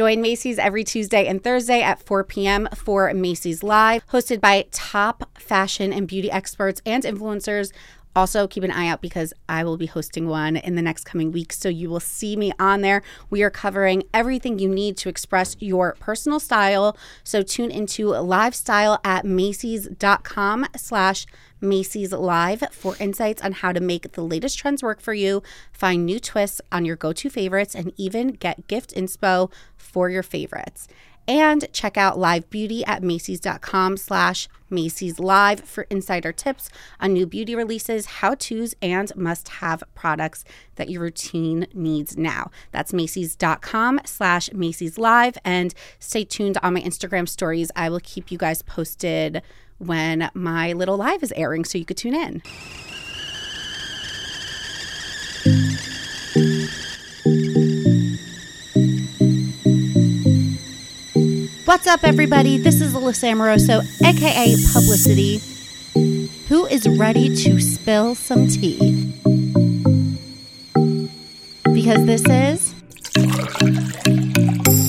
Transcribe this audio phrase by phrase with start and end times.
[0.00, 2.68] Join Macy's every Tuesday and Thursday at 4 p.m.
[2.72, 7.72] for Macy's Live, hosted by top fashion and beauty experts and influencers.
[8.14, 11.32] Also, keep an eye out because I will be hosting one in the next coming
[11.32, 11.58] weeks.
[11.58, 13.02] So you will see me on there.
[13.28, 16.96] We are covering everything you need to express your personal style.
[17.24, 21.26] So tune into live style at Macy's.com slash
[21.60, 25.42] Macy's Live for insights on how to make the latest trends work for you,
[25.72, 29.50] find new twists on your go to favorites, and even get gift inspo
[29.98, 30.86] for your favorites.
[31.26, 37.26] And check out Live Beauty at Macy's.com slash Macy's Live for insider tips on new
[37.26, 40.44] beauty releases, how to's, and must have products
[40.76, 42.52] that your routine needs now.
[42.70, 45.36] That's Macy's.com slash Macy's Live.
[45.44, 47.72] And stay tuned on my Instagram stories.
[47.74, 49.42] I will keep you guys posted
[49.78, 52.40] when my little live is airing so you could tune in.
[61.68, 62.56] What's up, everybody?
[62.56, 65.38] This is Alyssa Amoroso, aka Publicity,
[66.48, 69.12] who is ready to spill some tea.
[71.74, 72.74] Because this is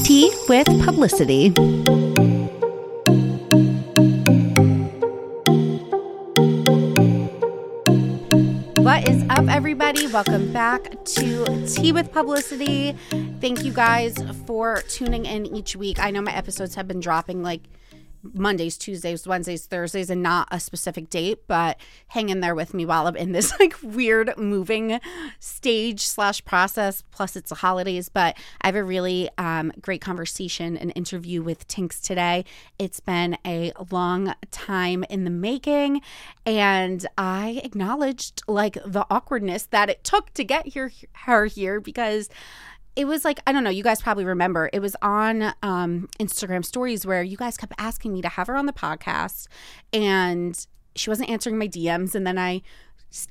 [0.06, 1.54] Tea with Publicity.
[8.90, 10.08] What is up, everybody?
[10.08, 12.96] Welcome back to Tea with Publicity.
[13.40, 14.16] Thank you guys
[14.48, 16.00] for tuning in each week.
[16.00, 17.62] I know my episodes have been dropping like
[18.22, 22.86] Mondays, Tuesdays, Wednesdays, Thursdays, and not a specific date, but hang in there with me
[22.86, 25.00] while I'm in this like weird moving
[25.40, 27.04] stage slash process.
[27.12, 31.68] Plus, it's the holidays, but I have a really um, great conversation and interview with
[31.68, 32.46] Tinx today.
[32.78, 36.02] It's been a long time in the making,
[36.46, 42.30] and I acknowledged like the awkwardness that it took to get here her here because
[43.00, 43.70] it was like I don't know.
[43.70, 48.12] You guys probably remember it was on um, Instagram stories where you guys kept asking
[48.12, 49.48] me to have her on the podcast,
[49.94, 52.62] and she wasn't answering my DMs, and then I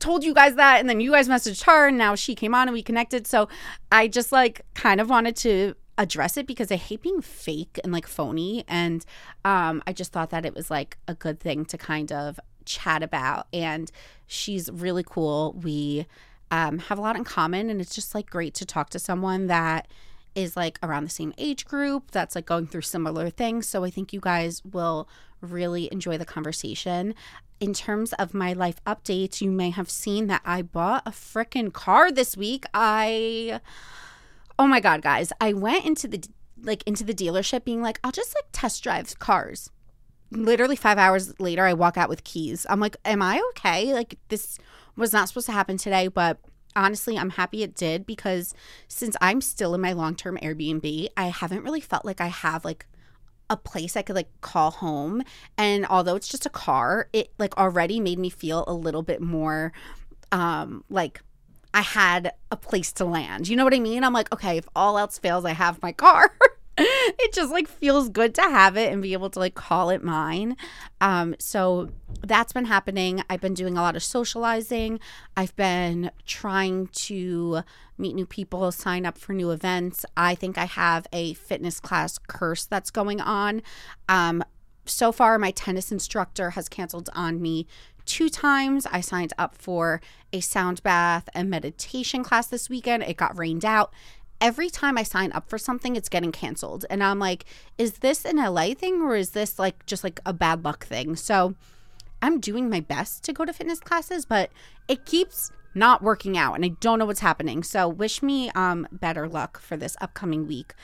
[0.01, 2.67] told you guys that, and then you guys messaged her, and now she came on
[2.67, 3.27] and we connected.
[3.27, 3.51] So
[3.93, 7.93] I just like kind of wanted to address it because I hate being fake and
[7.93, 9.05] like phony, and
[9.45, 13.03] um, I just thought that it was like a good thing to kind of chat
[13.03, 13.93] about, and
[14.27, 15.61] she's really cool.
[15.62, 16.07] We
[16.50, 17.70] um, have a lot in common.
[17.70, 19.88] And it's just like great to talk to someone that
[20.34, 23.69] is like around the same age group that's like going through similar things.
[23.69, 25.09] So I think you guys will
[25.41, 27.14] really enjoy the conversation.
[27.60, 31.72] In terms of my life updates, you may have seen that I bought a freaking
[31.72, 32.65] car this week.
[32.72, 33.60] I,
[34.59, 36.22] oh my God, guys, I went into the,
[36.62, 39.70] like, into the dealership being like, I'll just like test drive cars.
[40.30, 42.65] Literally five hours later, I walk out with keys.
[42.69, 43.92] I'm like, am I okay?
[43.92, 44.59] Like, this
[44.98, 46.38] was not supposed to happen today, but
[46.76, 48.54] honestly, I'm happy it did because
[48.88, 52.64] since I'm still in my long term Airbnb, I haven't really felt like I have
[52.64, 52.86] like
[53.50, 55.22] a place I could like call home.
[55.56, 59.20] And although it's just a car, it like already made me feel a little bit
[59.20, 59.72] more
[60.31, 61.22] um like
[61.72, 63.48] I had a place to land.
[63.48, 64.04] You know what I mean?
[64.04, 66.30] I'm like, okay, if all else fails, I have my car.
[67.19, 70.03] it just like feels good to have it and be able to like call it
[70.03, 70.56] mine.
[71.00, 71.91] Um, so
[72.22, 73.22] that's been happening.
[73.28, 75.00] I've been doing a lot of socializing.
[75.37, 77.62] I've been trying to
[77.99, 80.06] meet new people, sign up for new events.
[80.16, 83.62] I think I have a fitness class curse that's going on.
[84.09, 84.45] Um,
[84.84, 87.66] so far, my tennis instructor has canceled on me
[88.09, 88.87] two times.
[88.91, 90.00] I signed up for
[90.33, 93.03] a sound bath and meditation class this weekend.
[93.03, 93.93] It got rained out
[94.41, 96.84] every time I sign up for something, it's getting canceled.
[96.91, 97.44] And I'm like,
[97.76, 101.16] is this an LA thing or is this like just like a bad luck thing?
[101.16, 101.54] So
[102.22, 104.50] I'm doing my best to go to fitness classes, but
[104.87, 107.62] it keeps not working out and I don't know what's happening.
[107.62, 110.75] So wish me um better luck for this upcoming week.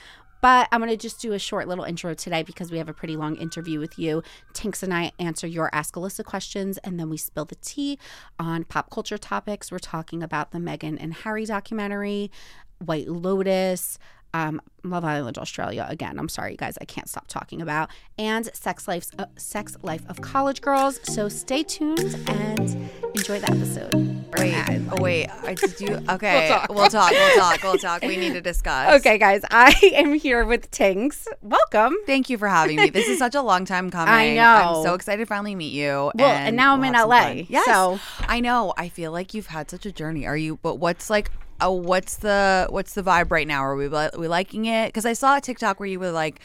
[0.45, 2.93] But I'm going to just do a short little intro today because we have a
[2.93, 4.23] pretty long interview with you.
[4.53, 7.99] Tinx and I answer your Ask Alyssa questions and then we spill the tea
[8.39, 9.73] on pop culture topics.
[9.73, 12.31] We're talking about the Meghan and Harry documentary,
[12.79, 13.99] White Lotus,
[14.33, 16.19] um, Love Island Australia again.
[16.19, 17.89] I'm sorry, you guys, I can't stop talking about
[18.19, 20.99] and Sex Life, uh, Sex Life of College Girls.
[21.05, 23.95] So stay tuned and enjoy the episode.
[24.37, 26.01] Wait, oh, wait, I did you?
[26.11, 26.69] Okay, we'll talk.
[26.69, 27.11] we'll talk.
[27.13, 27.63] We'll talk.
[27.63, 28.03] We'll talk.
[28.03, 28.95] We need to discuss.
[29.01, 31.27] Okay, guys, I am here with Tinx.
[31.41, 31.95] Welcome.
[32.05, 32.91] Thank you for having me.
[32.91, 34.13] This is such a long time coming.
[34.13, 34.79] I know.
[34.79, 36.11] I'm so excited to finally meet you.
[36.15, 37.43] Well, and, and now I'm we'll in have some LA.
[37.49, 38.75] Yes, So I know.
[38.77, 40.27] I feel like you've had such a journey.
[40.27, 40.59] Are you?
[40.61, 41.31] But what's like?
[41.61, 43.65] Oh, what's the what's the vibe right now?
[43.65, 44.89] Are we li- we liking it?
[44.89, 46.41] Because I saw a TikTok where you were like,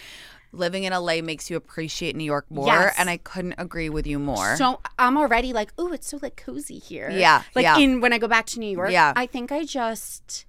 [0.52, 2.96] living in LA makes you appreciate New York more, Yes.
[2.98, 4.56] and I couldn't agree with you more.
[4.56, 7.10] So I'm already like, oh, it's so like cozy here.
[7.12, 7.78] Yeah, Like yeah.
[7.78, 8.92] in when I go back to New York.
[8.92, 9.14] Yeah.
[9.16, 10.46] I think I just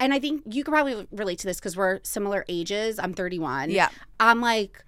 [0.00, 2.98] and I think you could probably relate to this because we're similar ages.
[2.98, 3.70] I'm 31.
[3.70, 3.90] Yeah.
[4.18, 4.82] I'm like,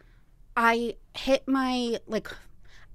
[0.56, 2.28] I hit my like.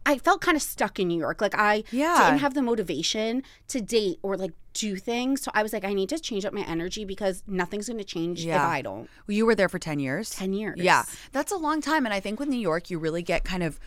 [0.08, 1.42] I felt kind of stuck in New York.
[1.42, 2.18] Like I Yeah.
[2.26, 5.42] didn't have the motivation to date or like do things.
[5.42, 8.04] So I was like, I need to change up my energy because nothing's going to
[8.06, 9.10] change if I don't.
[9.28, 10.30] You were there for 10 years?
[10.30, 10.80] 10 years.
[10.80, 13.64] Yeah, that's a long time, and I think with New York, you really get kind
[13.64, 13.80] of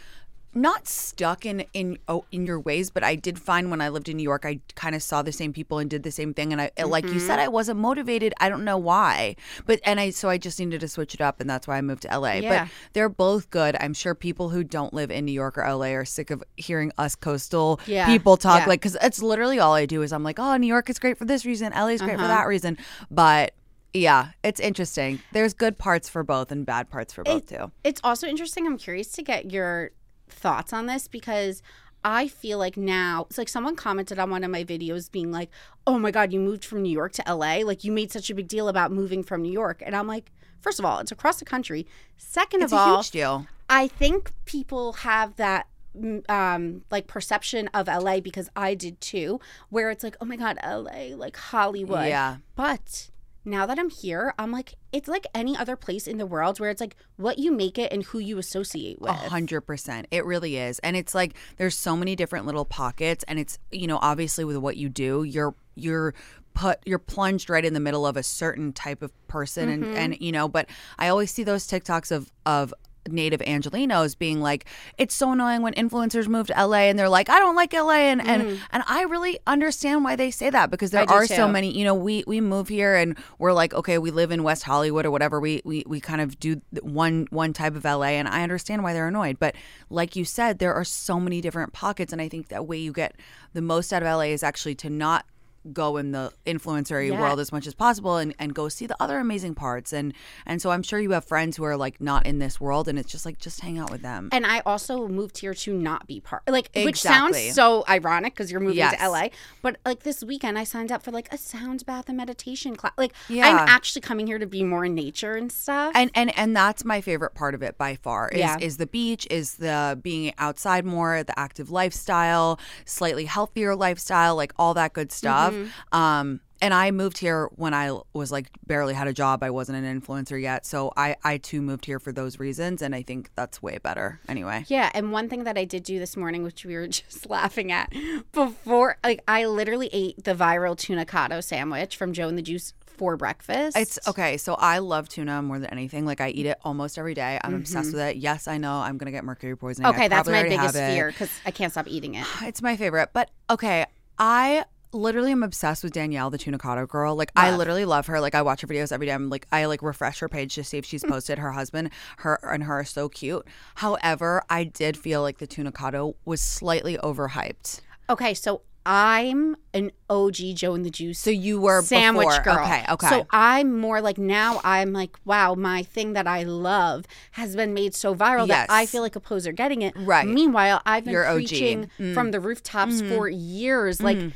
[0.52, 2.90] not stuck in in oh, in your ways.
[2.90, 5.32] But I did find when I lived in New York, I kind of saw the
[5.32, 7.26] same people and did the same thing, and I like you Mm-hmm.
[7.26, 8.34] said, I wasn't motivated.
[8.40, 9.36] I don't know why,
[9.66, 11.80] but and I so I just needed to switch it up, and that's why I
[11.82, 12.34] moved to LA.
[12.34, 12.64] Yeah.
[12.64, 13.76] But they're both good.
[13.80, 16.90] I'm sure people who don't live in New York or LA are sick of hearing
[16.98, 18.66] us coastal Yeah, people talk yeah.
[18.66, 21.16] like because it's literally all I do is I'm like, oh, New York is great
[21.18, 22.24] for this reason, LA is great Uh-huh.
[22.24, 22.76] for that reason,
[23.10, 23.52] but.
[23.92, 25.18] Yeah, it's interesting.
[25.32, 27.72] There's good parts for both and bad parts for both too.
[27.82, 28.64] It's also interesting.
[28.64, 29.90] I'm curious to get your
[30.32, 31.62] thoughts on this because
[32.02, 35.50] I feel like now it's like someone commented on one of my videos being like,
[35.86, 37.56] "Oh my god, you moved from New York to LA.
[37.64, 40.30] Like you made such a big deal about moving from New York." And I'm like,
[40.60, 41.86] first of all, it's across the country.
[42.16, 43.46] Second It's of all, huge deal.
[43.68, 45.66] I think people have that
[45.96, 49.38] mm, um like perception of LA because I did too
[49.68, 52.38] where it's like oh my god LA like Hollywood Yeah.
[52.56, 53.10] but
[53.44, 56.70] now that I'm here I'm like it's like any other place in the world where
[56.70, 60.06] it's like what you make it and who you associate with A hundred percent.
[60.10, 60.78] It really is.
[60.80, 64.56] And it's like there's so many different little pockets and it's you know, obviously with
[64.56, 66.14] what you do, you're you're
[66.54, 69.96] put you're plunged right in the middle of a certain type of person and mm-hmm.
[69.96, 72.74] and you know, but I always see those TikToks of of
[73.08, 74.66] native Angelenos being like
[74.98, 78.10] it's so annoying when influencers move to LA and they're like I don't like LA
[78.10, 78.58] and and mm.
[78.72, 81.84] and I really understand why they say that because there I are so many you
[81.84, 85.10] know we we move here and we're like okay we live in West Hollywood or
[85.10, 85.40] whatever.
[85.40, 88.92] We we we kind of do one one type of LA and I understand why
[88.92, 89.38] they're annoyed.
[89.38, 89.54] But
[89.88, 92.92] like you said there are so many different pockets and I think that way you
[92.92, 93.16] get
[93.52, 95.24] the most out of LA is actually to not
[95.72, 97.20] go in the influencer Yeah.
[97.20, 100.14] world as much as possible and, and go see the other amazing parts and
[100.46, 102.98] and so I'm sure you have friends who are like not in this world and
[102.98, 106.06] it's just like just hang out with them and I also moved here to not
[106.06, 108.98] be part like which sounds so ironic because you're moving Yes.
[108.98, 109.28] to LA
[109.60, 112.92] but like this weekend I signed up for like a sound bath and meditation class
[112.96, 113.46] like Yeah.
[113.48, 116.84] I'm actually coming here to be more in nature and stuff and and and that's
[116.86, 118.56] my favorite part of it by far is Yeah.
[118.60, 124.54] is the beach is the being outside more the active lifestyle slightly healthier lifestyle like
[124.58, 125.49] all that good stuff Mm-hmm.
[125.92, 129.42] Um and I moved here when I was like barely had a job.
[129.42, 130.66] I wasn't an influencer yet.
[130.66, 132.82] So I, I too moved here for those reasons.
[132.82, 134.64] And I think that's way better anyway.
[134.68, 137.72] Yeah, and one thing that I did do this morning, which we were just laughing
[137.72, 137.92] at
[138.32, 143.16] before, like I literally ate the viral Tunacado sandwich from Joe and the Juice for
[143.16, 143.78] breakfast.
[143.78, 144.36] It's okay.
[144.36, 146.04] So I love tuna more than anything.
[146.04, 147.40] Like I eat it almost every day.
[147.42, 148.16] I'm obsessed with it.
[148.16, 149.90] Yes, I know I'm going to get mercury poisoning.
[149.90, 149.98] Mm-hmm.
[149.98, 150.08] okay.
[150.08, 152.26] That's my biggest fear because I can't stop eating it.
[152.42, 153.10] It's my favorite.
[153.12, 153.86] But okay,
[154.18, 157.14] I literally am obsessed with Danielle, the Tunacado girl.
[157.14, 158.20] Like I literally love her.
[158.20, 159.12] Like I watch her videos every day.
[159.12, 161.08] I'm like I like refresh her page to see if she's mm.
[161.10, 161.90] posted her husband.
[162.18, 163.46] Her and her are so cute.
[163.76, 167.80] However, I did feel like the Tunacado was slightly overhyped.
[168.08, 171.18] Okay, so I'm an OG Joe and the Juice.
[171.18, 172.42] So you were sandwich before.
[172.42, 172.64] girl.
[172.64, 173.08] Okay, okay.
[173.08, 177.74] So I'm more like now I'm like, wow, my thing that I love has been
[177.74, 179.94] made so viral that I feel like a poser getting it.
[179.96, 180.26] Right.
[180.26, 181.34] Meanwhile, I've been You're OG.
[181.36, 182.32] preaching from mm.
[182.32, 183.14] the rooftops mm.
[183.14, 184.02] for years.
[184.02, 184.32] Like, but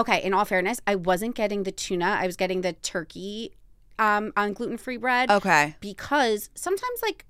[0.00, 2.16] okay, in all fairness, I wasn't getting the tuna.
[2.20, 3.52] I was getting the turkey
[3.98, 5.76] um, on gluten free bread okay.
[5.80, 7.24] because sometimes like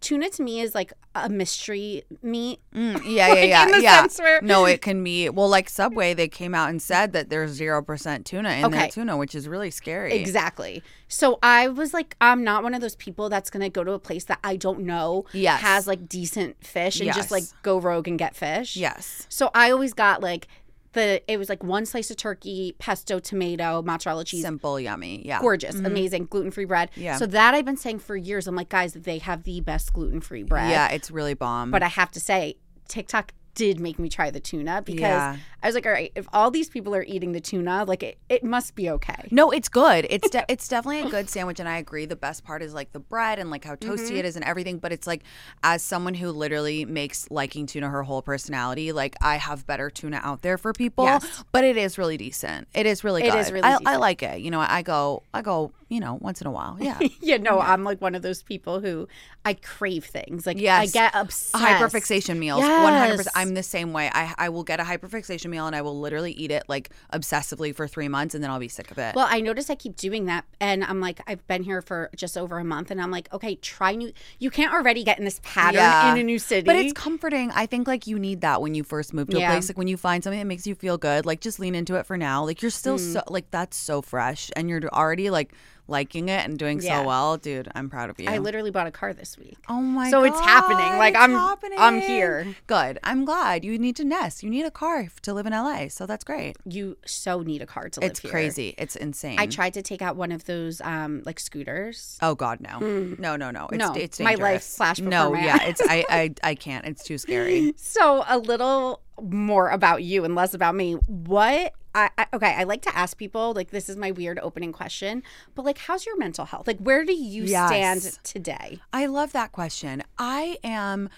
[0.00, 2.58] tuna to me is like a mystery meat.
[2.74, 4.00] Mm, yeah, yeah, Like, yeah, yeah.
[4.00, 6.14] sense where- no, it can be well, like Subway.
[6.14, 8.90] They came out and said that there's zero percent tuna in their Okay.
[8.90, 10.14] tuna, which is really scary.
[10.14, 10.82] Exactly.
[11.08, 13.98] So I was like, I'm not one of those people that's gonna go to a
[13.98, 15.60] place that I don't know Yes.
[15.60, 18.76] has like decent fish and just like go rogue and get fish.
[18.76, 19.26] Yes.
[19.28, 20.48] So I always got like
[20.92, 24.42] the it was like one slice of turkey, pesto, tomato, mozzarella cheese.
[24.42, 25.26] Simple, yummy.
[25.26, 25.40] Yeah.
[25.40, 25.86] Gorgeous, mm-hmm.
[25.86, 26.90] amazing, gluten free bread.
[26.94, 27.16] Yeah.
[27.16, 28.46] So that I've been saying for years.
[28.46, 30.70] I'm like, guys, they have the best gluten free bread.
[30.70, 31.70] Yeah, it's really bomb.
[31.70, 32.56] But I have to say,
[32.88, 35.36] TikTok did make me try the tuna because Yeah.
[35.62, 38.18] I was like, all right, if all these people are eating the tuna, like it,
[38.28, 39.28] it must be okay.
[39.30, 40.06] No, it's good.
[40.10, 42.06] It's de- it's definitely a good sandwich, and I agree.
[42.06, 44.16] The best part is like the bread and like how toasty Mm-hmm.
[44.16, 44.78] it is and everything.
[44.78, 45.22] But it's like,
[45.62, 50.20] as someone who literally makes liking tuna her whole personality, like I have better tuna
[50.22, 51.04] out there for people.
[51.04, 51.44] Yes.
[51.52, 52.68] But it is really decent.
[52.74, 53.38] It is really It good.
[53.38, 54.40] is really I, I like it.
[54.40, 55.72] You know, I go, I go.
[55.92, 56.76] You know, once in a while.
[56.80, 56.98] Yeah.
[57.20, 59.06] you know, I'm like one of those people who
[59.44, 60.46] I crave things.
[60.46, 61.54] Like I get obsessed.
[61.54, 62.60] Hyperfixation meals.
[62.62, 63.16] Yes.
[63.16, 63.36] percent.
[63.36, 64.10] I'm the same way.
[64.12, 67.74] I I will get a hyperfixation meal and I will literally eat it like obsessively
[67.74, 69.14] for three months and then I'll be sick of it.
[69.14, 72.36] Well, I notice I keep doing that, and I'm like, I've been here for just
[72.38, 74.12] over a month, and I'm like, okay, try new.
[74.38, 76.12] You can't already get in this pattern Yeah.
[76.14, 76.64] in a new city.
[76.64, 77.50] But it's comforting.
[77.52, 79.50] I think like you need that when you first move to Yeah.
[79.50, 79.68] a place.
[79.68, 82.06] Like when you find something that makes you feel good, like just lean into it
[82.06, 82.44] for now.
[82.44, 83.12] Like you're still Mm.
[83.12, 85.52] so like that's so fresh and you're already like
[85.88, 87.00] liking it and doing Yeah.
[87.02, 87.68] so well, dude.
[87.74, 88.28] I'm proud of you.
[88.28, 89.58] I literally bought a car this week.
[89.68, 90.28] Oh my So god.
[90.30, 90.98] it's happening.
[90.98, 92.54] Like, it's I'm- I'm here.
[92.66, 92.98] Good.
[93.02, 93.64] I'm glad.
[93.64, 94.42] You need to nest.
[94.42, 95.88] You need a car to live in LA.
[95.88, 96.56] So that's great.
[96.64, 98.30] You so need a car to live It's here.
[98.30, 98.74] crazy.
[98.78, 99.38] It's insane.
[99.38, 102.18] I tried to take out one of those um like scooters.
[102.22, 103.68] Oh God, no, no, no, no!
[103.70, 104.76] It's, No, it's my life dangerous.
[104.76, 106.84] flashed before No, my yeah, it's I, I, I can't.
[106.86, 107.74] It's too scary.
[107.82, 110.94] So a little more about you and less about me.
[110.94, 114.72] What I, I okay, I like to ask people like this is my weird opening
[114.72, 115.22] question,
[115.54, 116.66] but like how's your mental health?
[116.66, 117.68] Like where do you Yes.
[117.68, 118.78] stand today?
[118.92, 120.02] I love that question.
[120.18, 121.08] I am.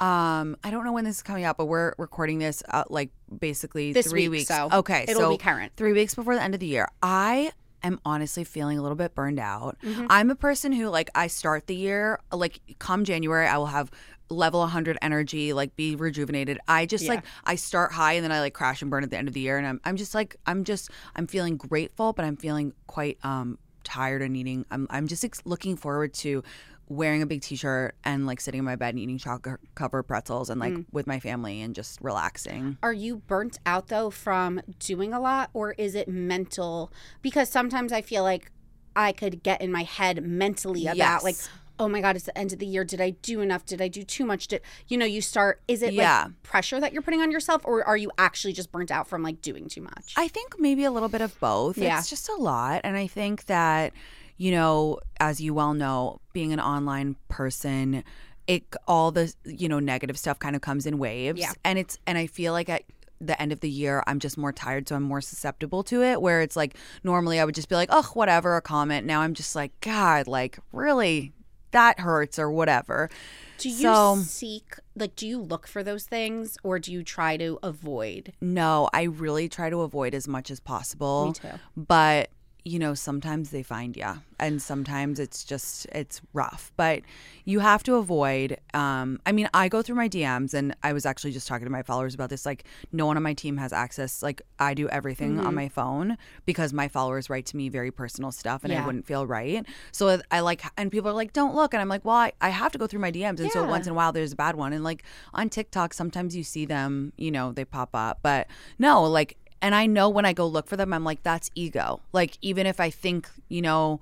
[0.00, 3.10] Um, I don't know when this is coming out, but we're recording this uh, like
[3.38, 4.48] basically This three week, weeks.
[4.48, 5.72] so okay, it'll so be current.
[5.76, 6.88] Three weeks before the end of the year.
[7.02, 7.52] I
[7.84, 9.76] am honestly feeling a little bit burned out.
[9.84, 10.06] Mm-hmm.
[10.08, 13.90] I'm a person who like I start the year like come January I will have
[14.32, 17.14] level 100 energy like be rejuvenated i just Yeah.
[17.14, 19.34] like i start high and then i like crash and burn at the end of
[19.34, 22.72] the year and i'm, I'm just like i'm just i'm feeling grateful but i'm feeling
[22.86, 26.42] quite um tired and needing i'm, I'm just ex- looking forward to
[26.88, 30.50] wearing a big t-shirt and like sitting in my bed and eating chocolate covered pretzels
[30.50, 35.12] and like with my family and just relaxing Are you burnt out though from doing
[35.14, 36.92] a lot or is it mental?
[37.22, 38.50] Because sometimes I feel like
[38.94, 41.24] I could get in my head mentally about Yes.
[41.24, 41.36] like
[41.82, 43.88] oh my god it's the end of the year did i do enough did i
[43.88, 46.24] do too much did you know you start is it Yeah.
[46.26, 49.22] like pressure that you're putting on yourself or are you actually just burnt out from
[49.22, 51.76] like doing too much I think maybe a little bit of both.
[51.78, 51.98] Yeah.
[51.98, 52.82] It's just a lot.
[52.84, 53.92] And I think that,
[54.36, 58.04] you know, as you well know, being an online person,
[58.46, 61.40] it all the, you know, negative stuff kind of comes in waves.
[61.40, 61.52] Yeah.
[61.64, 62.82] And it's and I feel like at
[63.20, 66.20] the end of the year I'm just more tired so I'm more susceptible to it
[66.20, 69.34] where it's like normally I would just be like, "Oh, whatever, a comment." Now I'm
[69.34, 71.32] just like, "God, like really
[71.72, 73.10] that hurts or whatever."
[73.58, 77.36] do you So- seek like do you look for those things or do you try
[77.36, 81.26] to avoid No, I really try to avoid as much as possible.
[81.28, 81.58] Me too.
[81.76, 82.30] But
[82.64, 84.06] you know, sometimes they find you,
[84.38, 86.70] and sometimes it's just it's rough.
[86.76, 87.02] But
[87.44, 88.58] you have to avoid.
[88.72, 91.70] Um, I mean, I go through my DMs, and I was actually just talking to
[91.72, 92.46] my followers about this.
[92.46, 94.22] Like, no one on my team has access.
[94.22, 95.46] Like, I do everything Mm-hmm.
[95.46, 96.16] on my phone
[96.46, 98.82] because my followers write to me very personal stuff, and Yeah.
[98.82, 99.64] I wouldn't feel right.
[99.90, 102.50] So I like, and people are like, "Don't look," and I'm like, "Well, I, I
[102.50, 104.54] have to go through my DMs, and so once in a while there's a bad
[104.56, 105.02] one." And like
[105.34, 108.46] on TikTok, sometimes you see them, you know, they pop up, but
[108.78, 112.00] no, like and I know when I go look for them, I'm like, that's ego.
[112.12, 114.00] Like, even if I think, you know,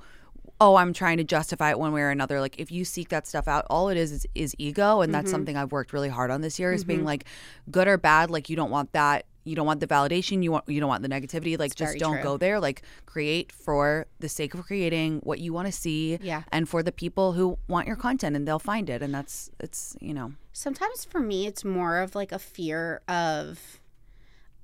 [0.58, 3.26] oh, I'm trying to justify it one way or another, like, if you seek that
[3.26, 5.02] stuff out, all it is is, is ego.
[5.02, 5.32] And that's mm-hmm.
[5.32, 7.08] something I've worked really hard on this year is being mm-hmm.
[7.08, 7.24] like,
[7.70, 9.26] good or bad, like, you don't want that.
[9.44, 10.42] You don't want the validation.
[10.42, 11.58] You want you don't want the negativity.
[11.58, 12.22] Like, just don't true.
[12.22, 12.60] go there.
[12.60, 16.42] Like, create for the sake of creating what you want to see, Yeah.
[16.52, 19.02] and for the people who want your content, and they'll find it.
[19.02, 23.79] And that's it's you know, sometimes for me it's more of like a fear of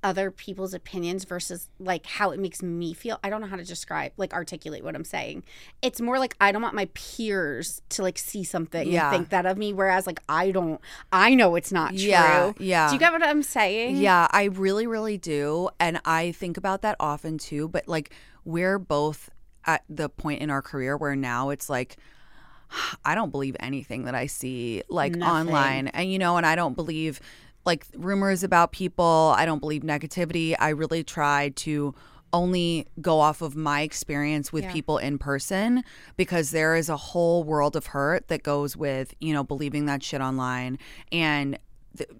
[0.03, 3.63] other people's opinions versus like how it makes me feel i don't know how to
[3.63, 5.43] describe like articulate what i'm saying
[5.81, 9.07] it's more like i don't want my peers to like see something Yeah.
[9.09, 10.79] and think that of me whereas like i don't
[11.11, 12.87] i know it's not true Yeah, yeah.
[12.89, 15.69] do you get what i'm saying Yeah, I really, really do.
[15.79, 17.67] And I think about that often too.
[17.67, 18.11] But like,
[18.45, 19.29] we're both
[19.65, 21.97] at the point in our career where now it's like,
[23.05, 25.47] I don't believe anything that I see like Nothing.
[25.49, 25.87] online.
[25.89, 27.19] And, you know, and I don't believe
[27.67, 29.35] like rumors about people.
[29.37, 30.55] I don't believe negativity.
[30.59, 31.93] I really try to
[32.33, 34.73] only go off of my experience with Yeah.
[34.73, 35.83] people in person
[36.17, 40.01] because there is a whole world of hurt that goes with, you know, believing that
[40.03, 40.79] shit online.
[41.11, 41.59] And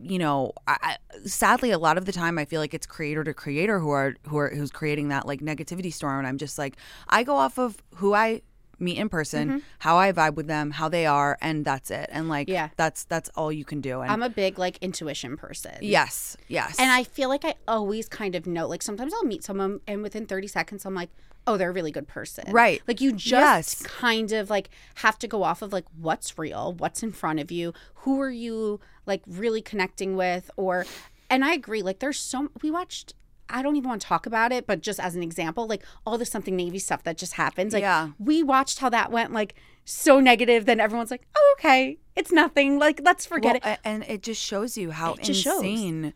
[0.02, 0.96] you know, I, I,
[1.28, 4.16] sadly, a lot of the time, I feel like it's creator to creator who are
[4.28, 6.78] who are who's creating that like negativity storm, and I'm just like,
[7.10, 8.42] I go off of who I
[8.80, 9.58] meet in person, Mm-hmm.
[9.80, 12.10] how I vibe with them, how they are, and that's it.
[12.12, 12.70] And like, Yeah.
[12.78, 14.02] that's that's all you can do.
[14.02, 18.08] And i'm a big like intuition person yes, yes, And I feel like I always
[18.08, 18.68] kind of know.
[18.68, 21.10] Like sometimes I'll meet someone and within 30 seconds I'm like,
[21.46, 22.44] oh, they're a really good person.
[22.52, 22.82] Right.
[22.88, 23.84] Like you just Yes.
[23.84, 27.52] kind of like have to go off of like what's real, what's in front of
[27.52, 30.86] you, who are you like really connecting with or
[31.30, 33.14] and I agree like there's so we watched
[33.50, 36.18] I don't even want to talk about it, but just as an example, like all
[36.18, 37.74] this something Navy stuff that just happens.
[37.74, 38.10] Like Yeah.
[38.20, 41.98] we watched how that went like so negative, then everyone's like, Oh, okay.
[42.16, 42.80] It's nothing.
[42.80, 43.80] Like, let's forget Well, it.
[43.86, 46.14] and it just shows you how It insane.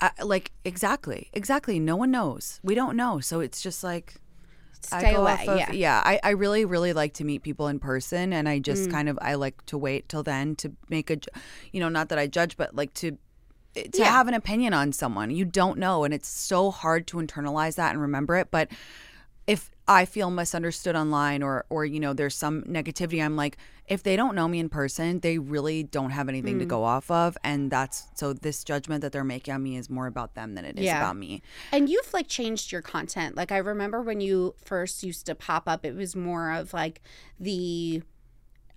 [0.00, 1.78] Uh, like exactly, exactly.
[1.80, 2.60] No one knows.
[2.62, 3.20] We don't know.
[3.20, 4.16] So it's just like
[4.82, 5.32] stay away.
[5.32, 5.72] off of- yeah.
[5.72, 6.02] yeah.
[6.04, 8.62] I, I really, really like to meet people in person, and I Mm.
[8.62, 11.16] just kind of I like to wait till then to make a,
[11.72, 13.16] you know, not that I judge, but like to
[13.76, 14.04] to Yeah.
[14.06, 15.30] have an opinion on someone.
[15.30, 18.50] You don't know, and it's so hard to internalize that and remember it.
[18.50, 18.68] But
[19.46, 23.56] if I feel misunderstood online, or or you know, there's some negativity, I'm like,
[23.86, 26.68] if they don't know me in person, they really don't have anything to Mm.
[26.68, 30.08] go off of, and that's so this judgment that they're making on me is more
[30.08, 30.96] about them than it is Yeah.
[30.98, 31.40] about me.
[31.70, 33.36] And you've like changed your content.
[33.36, 37.00] Like I remember when you first used to pop up, it was more of like
[37.38, 38.02] the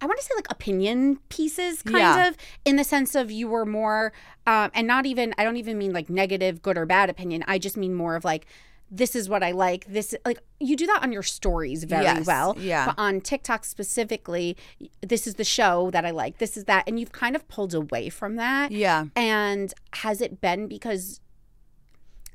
[0.02, 2.28] I want to say like opinion pieces, kind Yeah.
[2.30, 4.14] of, in the sense of you were more,
[4.48, 7.44] um, and not even, I don't even mean like negative, good or bad opinion.
[7.48, 8.46] I just mean more of like,
[8.92, 9.86] this is what I like.
[9.88, 12.56] This, like, you do that on your stories very Yes, well.
[12.58, 12.88] yeah.
[12.88, 14.58] But on TikTok specifically,
[15.06, 16.40] this is the show that I like.
[16.40, 16.86] This is that.
[16.88, 18.72] And you've kind of pulled away from that.
[18.72, 19.06] Yeah.
[19.16, 21.22] And has it been because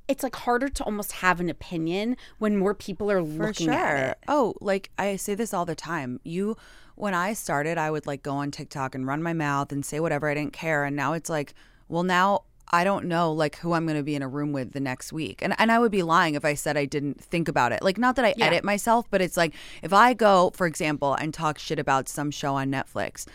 [0.07, 4.11] it's like harder to almost have an opinion when more people are For looking at
[4.11, 4.19] it?
[4.29, 6.21] Oh, like I say this all the time.
[6.25, 6.57] You,
[6.95, 10.01] when I started, I would like go on TikTok and run my mouth and say
[10.01, 10.29] whatever.
[10.29, 10.85] I didn't care.
[10.85, 11.55] And now it's like,
[11.89, 14.73] well, now I don't know like who I'm going to be in a room with
[14.73, 15.43] the next week.
[15.43, 17.83] And and I would be lying if I said I didn't think about it.
[17.83, 18.47] Like not that I Yeah.
[18.47, 22.31] edit myself, but it's like if I go, for example, and talk shit about some
[22.31, 23.27] show on Netflix.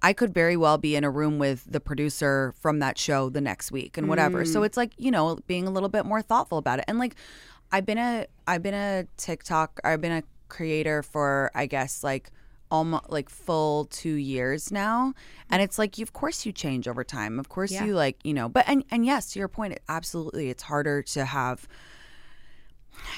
[0.00, 3.40] I could very well be in a room with the producer from that show the
[3.40, 4.44] next week and whatever.
[4.44, 4.66] So mm.
[4.66, 6.84] it's like, you know, being a little bit more thoughtful about it.
[6.86, 7.16] And like
[7.72, 12.30] I've been a I've been a TikTok I've been a creator for I guess like
[12.70, 15.14] almost like full 2 years now.
[15.50, 17.38] And it's like you of course you change over time.
[17.38, 17.84] Of course Yeah.
[17.84, 21.24] you like, you know, but and and yes, to your point, absolutely it's harder to
[21.24, 21.66] have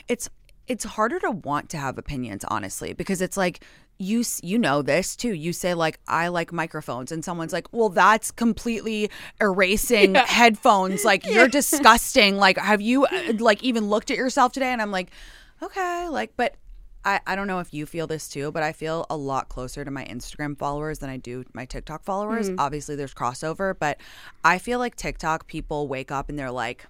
[0.08, 0.28] it's
[0.66, 3.64] it's harder to want to have opinions honestly because it's like
[3.98, 7.88] you you know this too you say like i like microphones and someone's like well
[7.88, 14.16] that's completely erasing headphones like you're disgusting like have you uh, like even looked at
[14.16, 15.10] yourself today and i'm like
[15.62, 16.54] okay like but
[17.04, 19.84] I, I don't know if you feel this too, but I feel a lot closer
[19.84, 22.50] to my Instagram followers than I do my TikTok followers.
[22.50, 22.56] Mm.
[22.58, 23.98] Obviously, there's crossover, but
[24.44, 26.86] I feel like TikTok people wake up and they're like,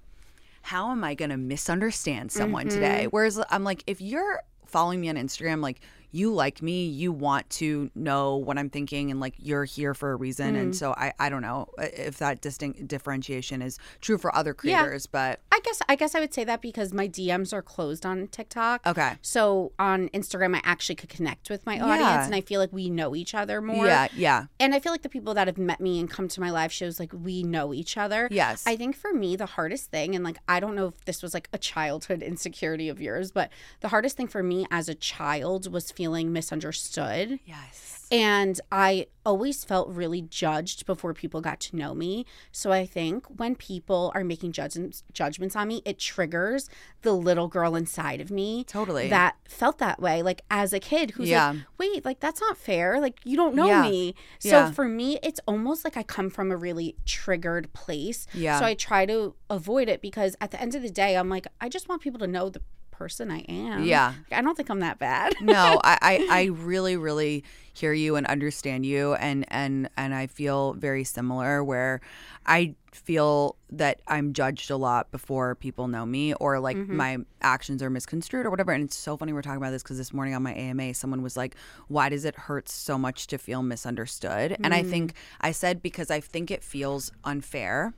[0.63, 3.03] how am I going to misunderstand someone today?
[3.03, 3.11] Mm-hmm.
[3.11, 5.81] Whereas I'm like, if you're following me on Instagram, like
[6.13, 10.13] you like me, you want to know what I'm thinking, and like you're here for
[10.13, 10.57] a reason.
[10.57, 10.75] And mm.
[10.75, 15.09] so I, I don't know uh, if that distinct differentiation is true for other creators,
[15.13, 15.31] Yeah.
[15.31, 18.29] but I guess I guess I would say that because my DMs are closed on
[18.29, 18.87] TikTok.
[18.87, 19.15] okay.
[19.23, 21.87] So on Instagram, I actually could connect with my Yeah.
[21.87, 23.87] audience, and I feel like we know each other more.
[23.87, 26.41] Yeah, yeah, And I feel like the people that have met me and come to
[26.41, 28.29] my live shows, like we know each other.
[28.31, 28.65] yes.
[28.67, 31.35] I think for me, the hardest thing, and like, I don't know if this was
[31.35, 35.73] like a childhood insecurity of yours, but the hardest thing for me as a child
[35.73, 37.39] was feeling misunderstood.
[37.45, 37.97] yes.
[38.13, 42.27] And I always felt really judged before people got to know me.
[42.51, 46.69] So I think when people are making judgments judgments on me, it triggers
[47.03, 49.09] the little girl inside of me Totally.
[49.11, 50.23] that felt that way.
[50.23, 51.51] Like as a kid who's Yeah.
[51.51, 52.99] like, wait, like that's not fair.
[53.01, 53.83] Like you don't know Yeah.
[53.83, 54.17] me.
[54.41, 54.71] So Yeah.
[54.73, 58.27] for me, it's almost like I come from a really triggered place.
[58.35, 58.59] Yeah.
[58.59, 61.47] So I try to avoid it because at the end of the day, I'm like,
[61.61, 62.63] I just want people to know the
[63.01, 63.85] person I am.
[63.85, 64.13] Yeah.
[64.31, 65.33] Like, I don't think I'm that bad.
[65.41, 70.27] no, I, I, I really, really hear you and understand you and, and and I
[70.27, 72.03] feel very similar where
[72.45, 76.97] I feel that I'm judged a lot before people know me or like mm-hmm.
[76.97, 78.73] my actions are misconstrued or whatever.
[78.73, 81.23] And it's so funny we're talking about this because this morning on my AMA, someone
[81.23, 81.55] was like,
[81.89, 84.57] Why does it hurt so much to feel misunderstood?
[84.63, 85.17] And I think mm.
[85.41, 87.95] I said because I think it feels unfair.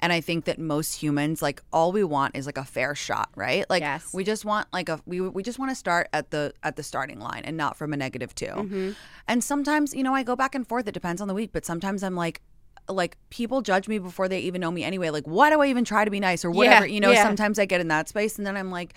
[0.00, 3.30] And I think that most humans, like, all we want is like a fair shot,
[3.34, 3.68] right?
[3.68, 4.12] Like, Yes.
[4.14, 6.82] we just want like a we we just want to start at the at the
[6.82, 8.90] starting line and not from a negative 2 mm-hmm.
[9.26, 10.86] And sometimes, you know, I go back and forth.
[10.88, 12.40] It depends on the week, but sometimes I'm like.
[12.90, 15.10] Like people judge me before they even know me anyway.
[15.10, 16.86] Like, why do I even try to be nice or whatever?
[16.86, 17.22] you know, yeah.
[17.22, 18.94] sometimes I get in that space, and then I'm like,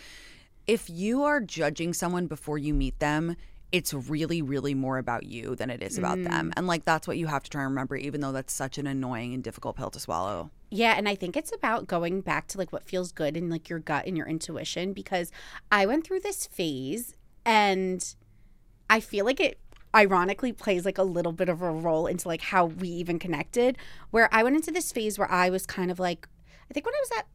[0.66, 3.36] if you are judging someone before you meet them,
[3.72, 6.30] it's really, really more about you than it is about Mm.
[6.30, 6.54] them.
[6.58, 8.86] And like that's what you have to try and remember, even though that's such an
[8.88, 10.52] annoying and difficult pill to swallow.
[10.70, 13.70] Yeah, and I think it's about going back to like what feels good and like
[13.70, 15.32] your gut and your intuition because
[15.72, 18.16] I went through this phase and
[18.90, 19.58] I feel like it
[19.96, 23.78] ironically plays like a little bit of a role into like how we even connected
[24.12, 26.28] where I went into this phase where I was kind of like
[26.70, 27.26] I think when I was at